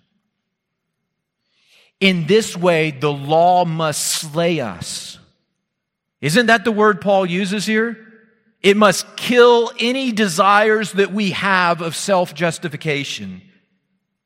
In 2.01 2.27
this 2.27 2.57
way, 2.57 2.91
the 2.91 3.11
law 3.11 3.63
must 3.63 4.05
slay 4.05 4.59
us 4.59 5.16
Isn't 6.21 6.47
that 6.47 6.63
the 6.63 6.71
word 6.71 7.01
Paul 7.01 7.25
uses 7.25 7.65
here? 7.65 7.97
It 8.61 8.75
must 8.75 9.15
kill 9.17 9.71
any 9.79 10.11
desires 10.11 10.93
that 10.93 11.13
we 11.13 11.31
have 11.31 11.81
of 11.81 11.95
self 11.95 12.33
justification. 12.33 13.41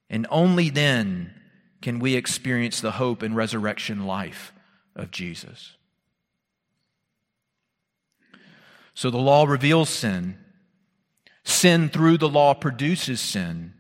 And 0.09 0.27
only 0.29 0.69
then 0.69 1.33
can 1.81 1.99
we 1.99 2.15
experience 2.15 2.79
the 2.79 2.91
hope 2.91 3.23
and 3.23 3.35
resurrection 3.35 4.05
life 4.05 4.53
of 4.95 5.11
Jesus. 5.11 5.75
So 8.93 9.09
the 9.09 9.17
law 9.17 9.45
reveals 9.45 9.89
sin. 9.89 10.37
Sin 11.43 11.89
through 11.89 12.17
the 12.17 12.29
law 12.29 12.53
produces 12.53 13.19
sin. 13.19 13.73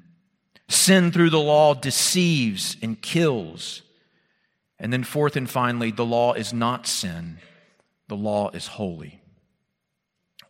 Sin 0.67 1.11
through 1.11 1.29
the 1.29 1.39
law 1.39 1.73
deceives 1.73 2.77
and 2.81 3.01
kills. 3.01 3.81
And 4.79 4.91
then, 4.91 5.03
fourth 5.03 5.35
and 5.35 5.47
finally, 5.49 5.91
the 5.91 6.05
law 6.05 6.33
is 6.33 6.53
not 6.53 6.87
sin, 6.87 7.37
the 8.11 8.17
law 8.17 8.49
is 8.49 8.67
holy. 8.67 9.21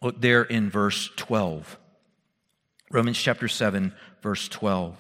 Look 0.01 0.19
there 0.19 0.41
in 0.41 0.71
verse 0.71 1.11
12. 1.15 1.77
Romans 2.89 3.19
chapter 3.19 3.47
7, 3.47 3.93
verse 4.23 4.47
12. 4.47 4.97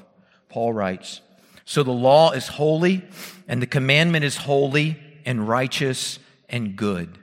Paul 0.47 0.71
writes 0.71 1.21
So 1.65 1.81
the 1.81 1.89
law 1.89 2.33
is 2.33 2.47
holy, 2.47 3.03
and 3.47 3.63
the 3.63 3.67
commandment 3.67 4.25
is 4.25 4.37
holy 4.37 4.99
and 5.25 5.47
righteous 5.47 6.19
and 6.49 6.75
good. 6.75 7.17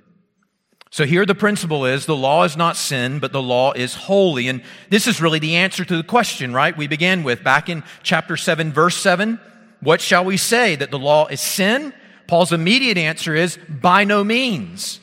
So 0.91 1.05
here 1.05 1.25
the 1.25 1.37
principle 1.37 1.87
is 1.87 2.05
the 2.05 2.17
law 2.17 2.43
is 2.43 2.57
not 2.57 2.77
sin, 2.77 3.21
but 3.21 3.31
the 3.31 3.41
law 3.41 3.73
is 3.75 3.95
holy. 3.95 4.49
And 4.49 4.61
this 4.91 5.07
is 5.07 5.21
really 5.23 5.39
the 5.39 5.55
answer 5.55 5.85
to 5.85 5.97
the 5.97 6.03
question, 6.03 6.53
right? 6.53 6.77
We 6.77 6.89
began 6.89 7.23
with 7.23 7.45
back 7.45 7.69
in 7.69 7.85
chapter 8.03 8.37
7, 8.37 8.73
verse 8.73 8.97
7. 8.97 9.39
What 9.79 10.01
shall 10.01 10.25
we 10.25 10.37
say? 10.37 10.75
That 10.75 10.91
the 10.91 10.99
law 10.99 11.29
is 11.29 11.41
sin? 11.41 11.95
Paul's 12.27 12.53
immediate 12.53 12.99
answer 12.99 13.37
is 13.37 13.57
by 13.69 14.03
no 14.03 14.25
means. 14.25 14.99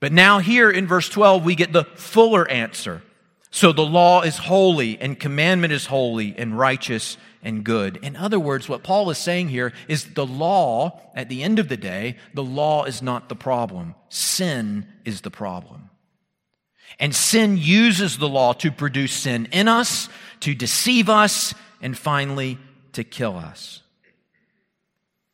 But 0.00 0.12
now 0.12 0.38
here 0.38 0.70
in 0.70 0.86
verse 0.86 1.08
12, 1.08 1.44
we 1.44 1.54
get 1.54 1.72
the 1.72 1.84
fuller 1.84 2.50
answer. 2.50 3.02
So 3.50 3.72
the 3.72 3.84
law 3.84 4.22
is 4.22 4.38
holy 4.38 4.98
and 4.98 5.18
commandment 5.18 5.72
is 5.72 5.86
holy 5.86 6.34
and 6.36 6.58
righteous 6.58 7.16
and 7.42 7.64
good. 7.64 7.98
In 7.98 8.16
other 8.16 8.38
words, 8.38 8.68
what 8.68 8.82
Paul 8.82 9.10
is 9.10 9.18
saying 9.18 9.48
here 9.48 9.72
is 9.88 10.14
the 10.14 10.26
law, 10.26 11.00
at 11.14 11.28
the 11.28 11.42
end 11.42 11.58
of 11.58 11.68
the 11.68 11.76
day, 11.76 12.16
the 12.32 12.44
law 12.44 12.84
is 12.84 13.02
not 13.02 13.28
the 13.28 13.36
problem. 13.36 13.94
Sin 14.08 14.86
is 15.04 15.22
the 15.22 15.30
problem. 15.30 15.90
And 16.98 17.14
sin 17.14 17.56
uses 17.56 18.18
the 18.18 18.28
law 18.28 18.52
to 18.54 18.70
produce 18.70 19.12
sin 19.12 19.48
in 19.52 19.68
us, 19.68 20.08
to 20.40 20.54
deceive 20.54 21.08
us, 21.08 21.54
and 21.82 21.96
finally 21.96 22.58
to 22.92 23.04
kill 23.04 23.36
us. 23.36 23.82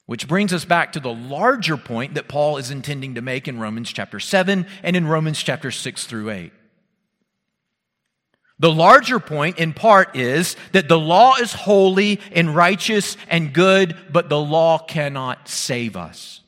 Which 0.06 0.28
brings 0.28 0.52
us 0.52 0.64
back 0.64 0.92
to 0.92 1.00
the 1.00 1.12
larger 1.12 1.76
point 1.76 2.14
that 2.14 2.28
Paul 2.28 2.56
is 2.58 2.70
intending 2.70 3.16
to 3.16 3.22
make 3.22 3.48
in 3.48 3.58
Romans 3.58 3.92
chapter 3.92 4.20
7 4.20 4.66
and 4.82 4.96
in 4.96 5.06
Romans 5.06 5.42
chapter 5.42 5.70
6 5.70 6.06
through 6.06 6.30
8. 6.30 6.52
The 8.58 8.72
larger 8.72 9.20
point, 9.20 9.58
in 9.58 9.74
part, 9.74 10.16
is 10.16 10.56
that 10.72 10.88
the 10.88 10.98
law 10.98 11.36
is 11.36 11.52
holy 11.52 12.20
and 12.32 12.54
righteous 12.54 13.16
and 13.28 13.52
good, 13.52 13.96
but 14.10 14.28
the 14.28 14.40
law 14.40 14.78
cannot 14.78 15.48
save 15.48 15.96
us. 15.96 16.40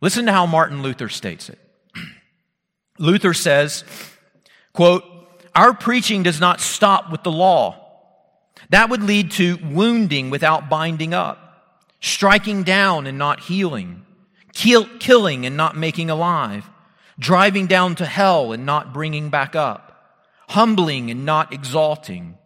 Listen 0.00 0.26
to 0.26 0.32
how 0.32 0.46
Martin 0.46 0.82
Luther 0.82 1.10
states 1.10 1.50
it. 1.50 1.58
Luther 2.98 3.34
says, 3.34 3.84
quote, 4.72 5.04
Our 5.54 5.74
preaching 5.74 6.22
does 6.22 6.40
not 6.40 6.60
stop 6.60 7.10
with 7.10 7.22
the 7.22 7.32
law. 7.32 7.80
That 8.70 8.88
would 8.88 9.02
lead 9.02 9.32
to 9.32 9.58
wounding 9.62 10.30
without 10.30 10.70
binding 10.70 11.12
up, 11.12 11.43
striking 12.04 12.62
down 12.62 13.06
and 13.06 13.18
not 13.18 13.40
healing, 13.40 14.04
kill, 14.52 14.86
killing 14.98 15.46
and 15.46 15.56
not 15.56 15.76
making 15.76 16.10
alive, 16.10 16.68
driving 17.18 17.66
down 17.66 17.94
to 17.94 18.04
hell 18.04 18.52
and 18.52 18.66
not 18.66 18.92
bringing 18.92 19.30
back 19.30 19.56
up 19.56 19.94
humbling 20.48 21.10
and 21.10 21.24
not 21.24 21.52
exalting. 21.52 22.36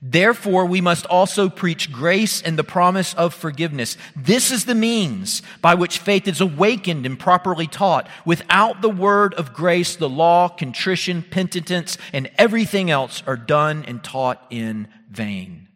Therefore, 0.00 0.64
we 0.66 0.80
must 0.80 1.06
also 1.06 1.48
preach 1.48 1.90
grace 1.90 2.40
and 2.40 2.56
the 2.56 2.64
promise 2.64 3.14
of 3.14 3.34
forgiveness. 3.34 3.96
This 4.14 4.52
is 4.52 4.64
the 4.64 4.74
means 4.74 5.42
by 5.60 5.74
which 5.74 5.98
faith 5.98 6.28
is 6.28 6.40
awakened 6.40 7.04
and 7.04 7.18
properly 7.18 7.66
taught. 7.66 8.08
Without 8.24 8.80
the 8.80 8.90
word 8.90 9.34
of 9.34 9.54
grace, 9.54 9.96
the 9.96 10.08
law, 10.08 10.48
contrition, 10.48 11.22
penitence, 11.22 11.98
and 12.12 12.30
everything 12.38 12.90
else 12.90 13.24
are 13.26 13.36
done 13.36 13.84
and 13.86 14.04
taught 14.04 14.44
in 14.50 14.88
vain. 15.10 15.67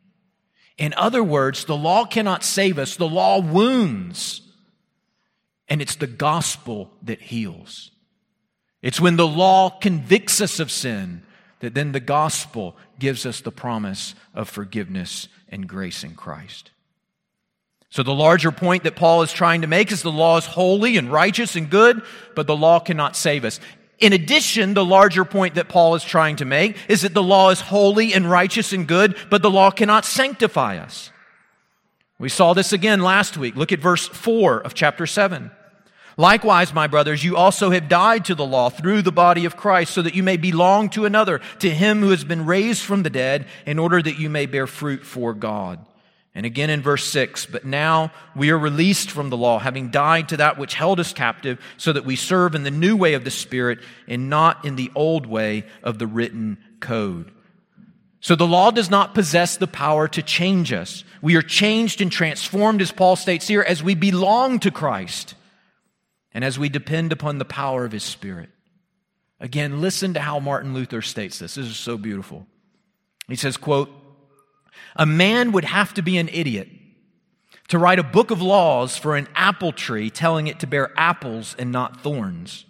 In 0.82 0.94
other 0.94 1.22
words, 1.22 1.64
the 1.64 1.76
law 1.76 2.04
cannot 2.04 2.42
save 2.42 2.76
us. 2.76 2.96
The 2.96 3.06
law 3.06 3.38
wounds. 3.38 4.42
And 5.68 5.80
it's 5.80 5.94
the 5.94 6.08
gospel 6.08 6.90
that 7.02 7.20
heals. 7.20 7.92
It's 8.82 9.00
when 9.00 9.14
the 9.14 9.26
law 9.26 9.70
convicts 9.70 10.40
us 10.40 10.58
of 10.58 10.72
sin 10.72 11.22
that 11.60 11.74
then 11.74 11.92
the 11.92 12.00
gospel 12.00 12.76
gives 12.98 13.24
us 13.24 13.40
the 13.40 13.52
promise 13.52 14.16
of 14.34 14.48
forgiveness 14.48 15.28
and 15.48 15.68
grace 15.68 16.02
in 16.02 16.16
Christ. 16.16 16.72
So, 17.88 18.02
the 18.02 18.12
larger 18.12 18.50
point 18.50 18.82
that 18.82 18.96
Paul 18.96 19.22
is 19.22 19.32
trying 19.32 19.60
to 19.60 19.68
make 19.68 19.92
is 19.92 20.02
the 20.02 20.10
law 20.10 20.36
is 20.38 20.46
holy 20.46 20.96
and 20.96 21.12
righteous 21.12 21.54
and 21.54 21.70
good, 21.70 22.02
but 22.34 22.48
the 22.48 22.56
law 22.56 22.80
cannot 22.80 23.14
save 23.14 23.44
us. 23.44 23.60
In 23.99 24.12
addition, 24.12 24.74
the 24.74 24.84
larger 24.84 25.24
point 25.24 25.55
that 25.55 25.68
Paul 25.68 25.95
is 25.95 26.03
trying 26.03 26.36
to 26.36 26.45
make 26.45 26.76
is 26.88 27.03
that 27.03 27.14
the 27.14 27.22
law 27.22 27.51
is 27.51 27.61
holy 27.61 28.12
and 28.12 28.28
righteous 28.28 28.72
and 28.72 28.86
good, 28.86 29.16
but 29.30 29.43
the 29.43 29.51
law 29.51 29.70
cannot 29.70 30.05
sanctify 30.05 30.78
us. 30.78 31.11
We 32.18 32.28
saw 32.28 32.53
this 32.53 32.72
again 32.72 33.01
last 33.01 33.36
week. 33.36 33.57
Look 33.57 33.72
at 33.72 33.80
verse 33.80 34.09
4 34.09 34.61
of 34.61 34.74
chapter 34.74 35.07
7. 35.07 35.51
Likewise, 36.16 36.74
my 36.74 36.86
brothers, 36.86 37.24
you 37.24 37.36
also 37.36 37.70
have 37.70 37.88
died 37.88 38.24
to 38.26 38.34
the 38.34 38.45
law 38.45 38.68
through 38.68 39.03
the 39.03 39.12
body 39.12 39.45
of 39.45 39.57
Christ, 39.57 39.95
so 39.95 40.03
that 40.03 40.14
you 40.14 40.22
may 40.22 40.36
belong 40.36 40.90
to 40.90 41.05
another, 41.05 41.40
to 41.61 41.70
him 41.70 42.01
who 42.01 42.11
has 42.11 42.24
been 42.24 42.45
raised 42.45 42.82
from 42.82 43.03
the 43.03 43.11
dead, 43.11 43.47
in 43.66 43.78
order 43.78 44.03
that 44.03 44.18
you 44.18 44.28
may 44.28 44.47
bear 44.47 44.66
fruit 44.66 45.05
for 45.05 45.32
God. 45.32 45.84
And 46.34 46.46
again 46.46 46.70
in 46.70 46.80
verse 46.80 47.04
6, 47.04 47.46
but 47.46 47.66
now 47.66 48.10
we 48.34 48.50
are 48.50 48.58
released 48.58 49.10
from 49.10 49.28
the 49.28 49.36
law, 49.36 49.58
having 49.58 49.90
died 49.90 50.30
to 50.30 50.38
that 50.38 50.56
which 50.56 50.74
held 50.74 50.98
us 50.98 51.12
captive, 51.12 51.60
so 51.76 51.92
that 51.92 52.06
we 52.06 52.16
serve 52.16 52.54
in 52.54 52.62
the 52.62 52.70
new 52.70 52.96
way 52.96 53.12
of 53.14 53.24
the 53.24 53.30
Spirit 53.30 53.80
and 54.08 54.30
not 54.30 54.64
in 54.64 54.76
the 54.76 54.90
old 54.94 55.26
way 55.26 55.64
of 55.82 55.98
the 55.98 56.06
written 56.06 56.56
code. 56.80 57.30
So 58.20 58.34
the 58.34 58.46
law 58.46 58.70
does 58.70 58.88
not 58.88 59.14
possess 59.14 59.56
the 59.56 59.66
power 59.66 60.08
to 60.08 60.22
change 60.22 60.72
us. 60.72 61.04
We 61.20 61.36
are 61.36 61.42
changed 61.42 62.00
and 62.00 62.10
transformed, 62.10 62.80
as 62.80 62.92
Paul 62.92 63.16
states 63.16 63.48
here, 63.48 63.62
as 63.62 63.82
we 63.82 63.94
belong 63.94 64.60
to 64.60 64.70
Christ 64.70 65.34
and 66.32 66.44
as 66.44 66.58
we 66.58 66.68
depend 66.70 67.12
upon 67.12 67.38
the 67.38 67.44
power 67.44 67.84
of 67.84 67.92
His 67.92 68.04
Spirit. 68.04 68.48
Again, 69.38 69.80
listen 69.80 70.14
to 70.14 70.20
how 70.20 70.38
Martin 70.38 70.72
Luther 70.72 71.02
states 71.02 71.40
this. 71.40 71.56
This 71.56 71.66
is 71.66 71.76
so 71.76 71.98
beautiful. 71.98 72.46
He 73.28 73.36
says, 73.36 73.56
quote, 73.56 73.90
a 74.96 75.06
man 75.06 75.52
would 75.52 75.64
have 75.64 75.94
to 75.94 76.02
be 76.02 76.18
an 76.18 76.28
idiot 76.28 76.68
to 77.68 77.78
write 77.78 77.98
a 77.98 78.02
book 78.02 78.30
of 78.30 78.42
laws 78.42 78.98
for 78.98 79.16
an 79.16 79.28
apple 79.34 79.72
tree 79.72 80.10
telling 80.10 80.46
it 80.46 80.60
to 80.60 80.66
bear 80.66 80.92
apples 80.96 81.56
and 81.58 81.72
not 81.72 82.02
thorns. 82.02 82.66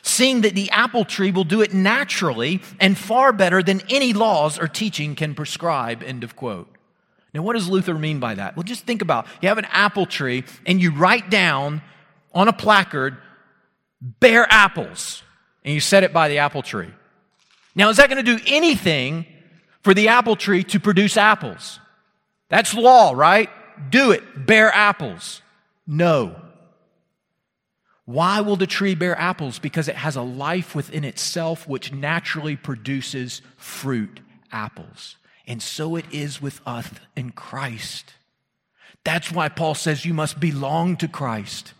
Seeing 0.00 0.42
that 0.42 0.54
the 0.54 0.70
apple 0.70 1.04
tree 1.04 1.30
will 1.30 1.44
do 1.44 1.60
it 1.62 1.74
naturally 1.74 2.62
and 2.80 2.96
far 2.96 3.32
better 3.32 3.62
than 3.62 3.82
any 3.90 4.12
laws 4.12 4.58
or 4.58 4.68
teaching 4.68 5.14
can 5.14 5.34
prescribe. 5.34 6.02
End 6.02 6.24
of 6.24 6.36
quote. 6.36 6.74
Now, 7.34 7.42
what 7.42 7.54
does 7.54 7.68
Luther 7.68 7.94
mean 7.94 8.20
by 8.20 8.34
that? 8.34 8.56
Well, 8.56 8.62
just 8.62 8.84
think 8.84 9.02
about 9.02 9.26
you 9.42 9.48
have 9.48 9.58
an 9.58 9.66
apple 9.66 10.06
tree 10.06 10.44
and 10.66 10.80
you 10.80 10.90
write 10.92 11.30
down 11.30 11.82
on 12.32 12.48
a 12.48 12.52
placard, 12.52 13.16
bear 14.00 14.46
apples, 14.50 15.22
and 15.64 15.74
you 15.74 15.80
set 15.80 16.04
it 16.04 16.12
by 16.12 16.28
the 16.28 16.38
apple 16.38 16.62
tree. 16.62 16.92
Now, 17.74 17.88
is 17.88 17.96
that 17.96 18.08
going 18.08 18.24
to 18.24 18.36
do 18.36 18.42
anything 18.46 19.26
for 19.84 19.94
the 19.94 20.08
apple 20.08 20.34
tree 20.34 20.64
to 20.64 20.80
produce 20.80 21.16
apples? 21.16 21.78
That's 22.48 22.74
law, 22.74 23.12
right? 23.14 23.48
Do 23.90 24.10
it. 24.10 24.46
Bear 24.46 24.74
apples. 24.74 25.42
No. 25.86 26.34
Why 28.06 28.40
will 28.40 28.56
the 28.56 28.66
tree 28.66 28.94
bear 28.94 29.18
apples? 29.18 29.58
Because 29.58 29.88
it 29.88 29.96
has 29.96 30.16
a 30.16 30.22
life 30.22 30.74
within 30.74 31.04
itself 31.04 31.68
which 31.68 31.92
naturally 31.92 32.56
produces 32.56 33.40
fruit, 33.56 34.20
apples. 34.52 35.16
And 35.46 35.62
so 35.62 35.96
it 35.96 36.04
is 36.10 36.40
with 36.40 36.60
us 36.66 36.90
in 37.16 37.30
Christ. 37.30 38.14
That's 39.04 39.30
why 39.30 39.48
Paul 39.48 39.74
says 39.74 40.04
you 40.04 40.14
must 40.14 40.40
belong 40.40 40.96
to 40.98 41.08
Christ. 41.08 41.74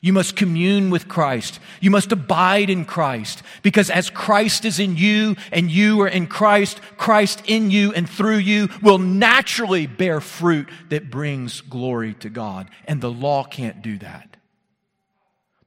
You 0.00 0.12
must 0.12 0.36
commune 0.36 0.90
with 0.90 1.08
Christ. 1.08 1.58
You 1.80 1.90
must 1.90 2.12
abide 2.12 2.70
in 2.70 2.84
Christ. 2.84 3.42
Because 3.62 3.90
as 3.90 4.10
Christ 4.10 4.64
is 4.64 4.78
in 4.78 4.96
you 4.96 5.36
and 5.50 5.70
you 5.70 6.00
are 6.02 6.08
in 6.08 6.28
Christ, 6.28 6.80
Christ 6.96 7.42
in 7.46 7.70
you 7.70 7.92
and 7.92 8.08
through 8.08 8.36
you 8.36 8.68
will 8.80 8.98
naturally 8.98 9.86
bear 9.86 10.20
fruit 10.20 10.68
that 10.90 11.10
brings 11.10 11.60
glory 11.60 12.14
to 12.14 12.28
God. 12.28 12.70
And 12.86 13.00
the 13.00 13.10
law 13.10 13.42
can't 13.42 13.82
do 13.82 13.98
that. 13.98 14.36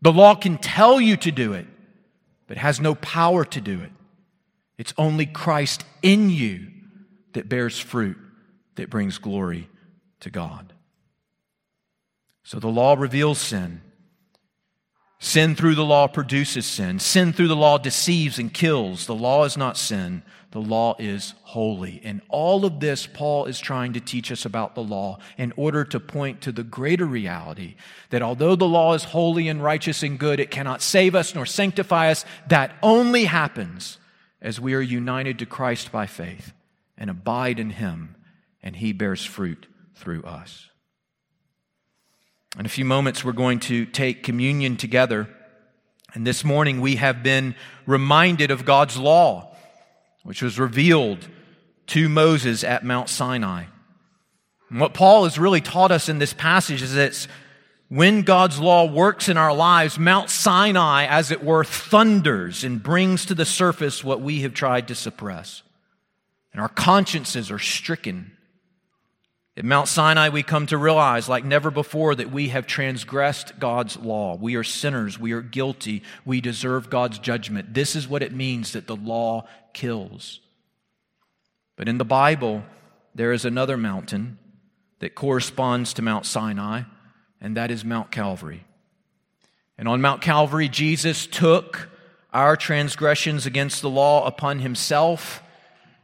The 0.02 0.14
law 0.14 0.36
can 0.36 0.58
tell 0.58 1.00
you 1.00 1.18
to 1.18 1.32
do 1.32 1.54
it, 1.54 1.68
but 2.48 2.58
has 2.58 2.80
no 2.80 2.96
power 2.96 3.44
to 3.46 3.62
do 3.62 3.82
it. 3.82 3.92
It's 4.78 4.94
only 4.98 5.26
Christ 5.26 5.84
in 6.02 6.30
you 6.30 6.68
that 7.34 7.50
bears 7.50 7.78
fruit 7.78 8.18
that 8.76 8.90
brings 8.90 9.18
glory 9.18 9.70
to 10.22 10.30
God. 10.30 10.74
So 12.44 12.60
the 12.60 12.68
law 12.68 12.96
reveals 12.96 13.38
sin. 13.38 13.82
Sin 15.24 15.56
through 15.56 15.76
the 15.76 15.86
law 15.86 16.08
produces 16.08 16.66
sin. 16.66 16.98
Sin 16.98 17.32
through 17.32 17.48
the 17.48 17.56
law 17.56 17.78
deceives 17.78 18.40
and 18.40 18.52
kills. 18.52 19.06
The 19.06 19.14
law 19.14 19.44
is 19.44 19.56
not 19.56 19.78
sin. 19.78 20.24
The 20.50 20.60
law 20.60 20.96
is 20.98 21.36
holy. 21.44 22.02
And 22.04 22.22
all 22.28 22.66
of 22.66 22.80
this, 22.80 23.06
Paul 23.06 23.46
is 23.46 23.60
trying 23.60 23.94
to 23.94 24.00
teach 24.00 24.32
us 24.32 24.46
about 24.46 24.74
the 24.74 24.82
law 24.82 25.20
in 25.38 25.54
order 25.56 25.86
to 25.86 26.00
point 26.00 26.42
to 26.42 26.52
the 26.52 26.64
greater 26.64 27.06
reality 27.06 27.76
that 28.10 28.24
although 28.24 28.56
the 28.56 28.68
law 28.68 28.96
is 28.96 29.04
holy 29.04 29.48
and 29.48 29.64
righteous 29.64 30.02
and 30.02 30.18
good, 30.18 30.40
it 30.40 30.50
cannot 30.50 30.82
save 30.82 31.14
us 31.14 31.36
nor 31.36 31.46
sanctify 31.46 32.10
us. 32.10 32.26
That 32.48 32.76
only 32.82 33.26
happens 33.26 34.00
as 34.42 34.60
we 34.60 34.74
are 34.74 34.82
united 34.82 35.38
to 35.38 35.46
Christ 35.46 35.92
by 35.92 36.08
faith 36.08 36.52
and 36.98 37.12
abide 37.12 37.60
in 37.60 37.70
Him, 37.70 38.16
and 38.64 38.76
He 38.76 38.92
bears 38.92 39.24
fruit 39.24 39.68
through 39.94 40.24
us. 40.24 40.71
In 42.60 42.66
a 42.66 42.70
few 42.70 42.84
moments, 42.84 43.24
we're 43.24 43.32
going 43.32 43.60
to 43.62 43.86
take 43.86 44.24
communion 44.24 44.76
together. 44.76 45.30
And 46.14 46.28
this 46.28 46.44
morning, 46.44 46.82
we 46.82 46.98
have 46.98 47.24
been 47.24 47.56
reminded 47.86 48.52
of 48.52 48.66
God's 48.66 48.98
law, 48.98 49.56
which 50.24 50.42
was 50.42 50.60
revealed 50.60 51.30
to 51.88 52.10
Moses 52.10 52.64
at 52.66 52.84
Mount 52.84 53.08
Sinai. 53.08 53.66
And 54.70 54.82
what 54.82 54.94
Paul 54.94 55.24
has 55.24 55.40
really 55.40 55.62
taught 55.62 55.92
us 55.92 56.10
in 56.10 56.20
this 56.20 56.34
passage 56.34 56.82
is 56.82 56.94
that 56.94 57.26
when 57.88 58.24
God's 58.24 58.60
law 58.60 58.86
works 58.86 59.30
in 59.30 59.38
our 59.38 59.54
lives, 59.54 59.98
Mount 59.98 60.30
Sinai, 60.30 61.06
as 61.06 61.32
it 61.32 61.44
were, 61.44 61.64
thunders 61.64 62.66
and 62.66 62.84
brings 62.84 63.26
to 63.26 63.36
the 63.36 63.46
surface 63.46 64.04
what 64.04 64.22
we 64.22 64.42
have 64.42 64.54
tried 64.54 64.90
to 64.90 64.96
suppress. 64.96 65.64
And 66.52 66.62
our 66.62 66.70
consciences 66.70 67.50
are 67.50 67.60
stricken 67.60 68.32
at 69.62 69.66
Mount 69.66 69.88
Sinai, 69.88 70.30
we 70.30 70.42
come 70.42 70.66
to 70.66 70.78
realize, 70.80 71.30
like 71.30 71.46
never 71.46 71.70
before, 71.70 72.16
that 72.16 72.32
we 72.32 72.50
have 72.50 72.66
transgressed 72.66 73.60
God's 73.60 73.96
law. 73.96 74.36
We 74.36 74.56
are 74.56 74.64
sinners. 74.64 75.20
We 75.20 75.34
are 75.34 75.44
guilty. 75.44 76.02
We 76.26 76.42
deserve 76.42 76.90
God's 76.90 77.20
judgment. 77.20 77.76
This 77.76 77.96
is 77.96 78.08
what 78.08 78.24
it 78.24 78.34
means 78.34 78.74
that 78.74 78.88
the 78.88 78.96
law 78.96 79.46
kills. 79.72 80.40
But 81.76 81.88
in 81.88 82.00
the 82.00 82.06
Bible, 82.06 82.64
there 83.14 83.32
is 83.34 83.46
another 83.46 83.78
mountain 83.78 84.40
that 84.98 85.14
corresponds 85.14 85.94
to 85.94 86.02
Mount 86.02 86.26
Sinai, 86.26 86.82
and 87.40 87.56
that 87.56 87.70
is 87.70 87.86
Mount 87.86 88.10
Calvary. 88.10 88.66
And 89.78 89.88
on 89.88 90.02
Mount 90.02 90.24
Calvary, 90.24 90.70
Jesus 90.70 91.28
took 91.28 91.88
our 92.34 92.58
transgressions 92.58 93.46
against 93.46 93.84
the 93.84 93.92
law 93.92 94.26
upon 94.26 94.58
himself 94.58 95.44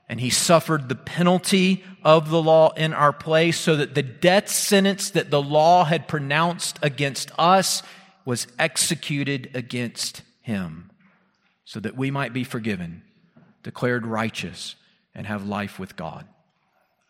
and 0.09 0.19
he 0.19 0.29
suffered 0.29 0.87
the 0.87 0.95
penalty 0.95 1.83
of 2.07 2.29
the 2.29 2.41
law 2.41 2.71
in 2.75 2.93
our 2.93 3.11
place 3.11 3.59
so 3.59 3.75
that 3.75 3.93
the 3.93 4.01
death 4.01 4.47
sentence 4.47 5.09
that 5.09 5.29
the 5.29 5.41
law 5.41 5.83
had 5.83 6.07
pronounced 6.07 6.79
against 6.81 7.29
us 7.37 7.83
was 8.23 8.47
executed 8.57 9.51
against 9.53 10.21
him 10.39 10.89
so 11.65 11.81
that 11.81 11.97
we 11.97 12.09
might 12.09 12.31
be 12.31 12.45
forgiven, 12.45 13.01
declared 13.61 14.07
righteous, 14.07 14.75
and 15.13 15.27
have 15.27 15.45
life 15.45 15.77
with 15.77 15.97
God. 15.97 16.25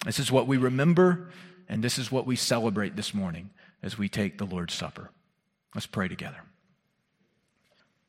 This 0.04 0.18
is 0.18 0.32
what 0.32 0.48
we 0.48 0.58
remember, 0.58 1.30
and 1.70 1.84
this 1.84 2.00
is 2.00 2.12
what 2.12 2.26
we 2.26 2.36
celebrate 2.36 2.95
this 2.95 3.14
morning 3.14 3.52
as 3.84 4.00
we 4.00 4.10
take 4.10 4.39
the 4.39 4.45
Lord's 4.45 4.74
Supper. 4.74 5.12
Let's 5.76 5.86
pray 5.86 6.08
together. 6.08 6.41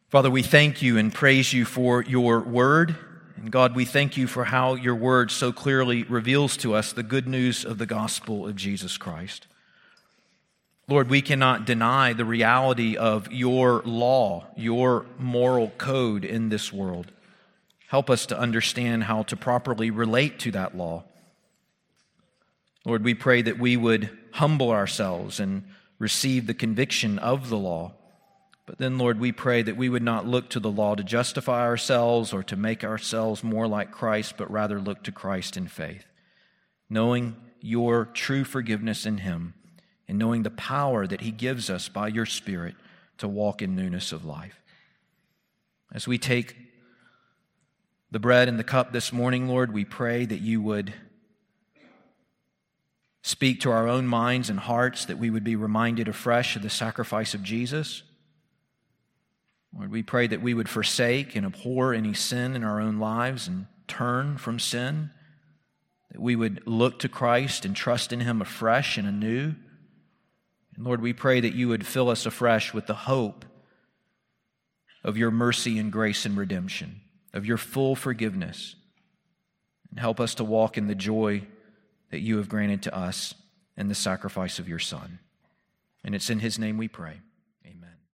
Father, 0.08 0.30
we 0.30 0.42
thank 0.42 0.80
you 0.80 0.96
and 0.96 1.12
praise 1.12 1.52
you 1.52 1.66
for 1.66 2.02
your 2.02 2.40
word. 2.40 2.96
And 3.40 3.52
God, 3.52 3.76
we 3.76 3.84
thank 3.84 4.16
you 4.16 4.26
for 4.26 4.44
how 4.44 4.74
your 4.74 4.96
word 4.96 5.30
so 5.30 5.52
clearly 5.52 6.02
reveals 6.02 6.56
to 6.58 6.74
us 6.74 6.92
the 6.92 7.04
good 7.04 7.28
news 7.28 7.64
of 7.64 7.78
the 7.78 7.86
gospel 7.86 8.48
of 8.48 8.56
Jesus 8.56 8.98
Christ. 8.98 9.46
Lord, 10.88 11.08
we 11.08 11.22
cannot 11.22 11.64
deny 11.64 12.12
the 12.12 12.24
reality 12.24 12.96
of 12.96 13.30
your 13.30 13.82
law, 13.84 14.46
your 14.56 15.06
moral 15.18 15.70
code 15.78 16.24
in 16.24 16.48
this 16.48 16.72
world. 16.72 17.12
Help 17.86 18.10
us 18.10 18.26
to 18.26 18.38
understand 18.38 19.04
how 19.04 19.22
to 19.24 19.36
properly 19.36 19.90
relate 19.90 20.40
to 20.40 20.50
that 20.50 20.76
law. 20.76 21.04
Lord, 22.84 23.04
we 23.04 23.14
pray 23.14 23.42
that 23.42 23.58
we 23.58 23.76
would 23.76 24.10
humble 24.32 24.70
ourselves 24.70 25.38
and 25.38 25.62
receive 25.98 26.46
the 26.46 26.54
conviction 26.54 27.18
of 27.20 27.50
the 27.50 27.58
law 27.58 27.92
but 28.68 28.76
then, 28.76 28.98
Lord, 28.98 29.18
we 29.18 29.32
pray 29.32 29.62
that 29.62 29.78
we 29.78 29.88
would 29.88 30.02
not 30.02 30.26
look 30.26 30.50
to 30.50 30.60
the 30.60 30.70
law 30.70 30.94
to 30.94 31.02
justify 31.02 31.62
ourselves 31.62 32.34
or 32.34 32.42
to 32.42 32.54
make 32.54 32.84
ourselves 32.84 33.42
more 33.42 33.66
like 33.66 33.90
Christ, 33.90 34.34
but 34.36 34.50
rather 34.50 34.78
look 34.78 35.02
to 35.04 35.12
Christ 35.12 35.56
in 35.56 35.68
faith, 35.68 36.04
knowing 36.90 37.34
your 37.62 38.04
true 38.04 38.44
forgiveness 38.44 39.06
in 39.06 39.18
Him 39.18 39.54
and 40.06 40.18
knowing 40.18 40.42
the 40.42 40.50
power 40.50 41.06
that 41.06 41.22
He 41.22 41.30
gives 41.30 41.70
us 41.70 41.88
by 41.88 42.08
your 42.08 42.26
Spirit 42.26 42.74
to 43.16 43.26
walk 43.26 43.62
in 43.62 43.74
newness 43.74 44.12
of 44.12 44.26
life. 44.26 44.60
As 45.90 46.06
we 46.06 46.18
take 46.18 46.54
the 48.10 48.20
bread 48.20 48.48
and 48.48 48.58
the 48.58 48.64
cup 48.64 48.92
this 48.92 49.14
morning, 49.14 49.48
Lord, 49.48 49.72
we 49.72 49.86
pray 49.86 50.26
that 50.26 50.42
you 50.42 50.60
would 50.60 50.92
speak 53.22 53.62
to 53.62 53.70
our 53.70 53.88
own 53.88 54.06
minds 54.06 54.50
and 54.50 54.58
hearts, 54.60 55.06
that 55.06 55.18
we 55.18 55.30
would 55.30 55.42
be 55.42 55.56
reminded 55.56 56.06
afresh 56.06 56.54
of 56.54 56.60
the 56.60 56.68
sacrifice 56.68 57.32
of 57.32 57.42
Jesus 57.42 58.02
Lord, 59.76 59.90
we 59.90 60.02
pray 60.02 60.26
that 60.26 60.42
we 60.42 60.54
would 60.54 60.68
forsake 60.68 61.36
and 61.36 61.44
abhor 61.44 61.92
any 61.92 62.14
sin 62.14 62.56
in 62.56 62.64
our 62.64 62.80
own 62.80 62.98
lives 62.98 63.46
and 63.46 63.66
turn 63.86 64.38
from 64.38 64.58
sin, 64.58 65.10
that 66.10 66.20
we 66.20 66.36
would 66.36 66.66
look 66.66 66.98
to 67.00 67.08
Christ 67.08 67.64
and 67.64 67.76
trust 67.76 68.12
in 68.12 68.20
Him 68.20 68.40
afresh 68.40 68.96
and 68.96 69.06
anew. 69.06 69.54
And 70.76 70.84
Lord, 70.84 71.02
we 71.02 71.12
pray 71.12 71.40
that 71.40 71.54
you 71.54 71.68
would 71.68 71.86
fill 71.86 72.08
us 72.08 72.24
afresh 72.24 72.72
with 72.72 72.86
the 72.86 72.94
hope 72.94 73.44
of 75.04 75.16
your 75.16 75.30
mercy 75.30 75.78
and 75.78 75.92
grace 75.92 76.24
and 76.24 76.36
redemption, 76.36 77.00
of 77.32 77.46
your 77.46 77.56
full 77.56 77.94
forgiveness, 77.94 78.74
and 79.90 80.00
help 80.00 80.18
us 80.20 80.34
to 80.36 80.44
walk 80.44 80.76
in 80.76 80.86
the 80.86 80.94
joy 80.94 81.42
that 82.10 82.20
you 82.20 82.38
have 82.38 82.48
granted 82.48 82.82
to 82.82 82.96
us 82.96 83.34
in 83.76 83.88
the 83.88 83.94
sacrifice 83.94 84.58
of 84.58 84.68
your 84.68 84.78
Son. 84.78 85.18
And 86.02 86.14
it's 86.14 86.30
in 86.30 86.40
His 86.40 86.58
name 86.58 86.78
we 86.78 86.88
pray. 86.88 87.20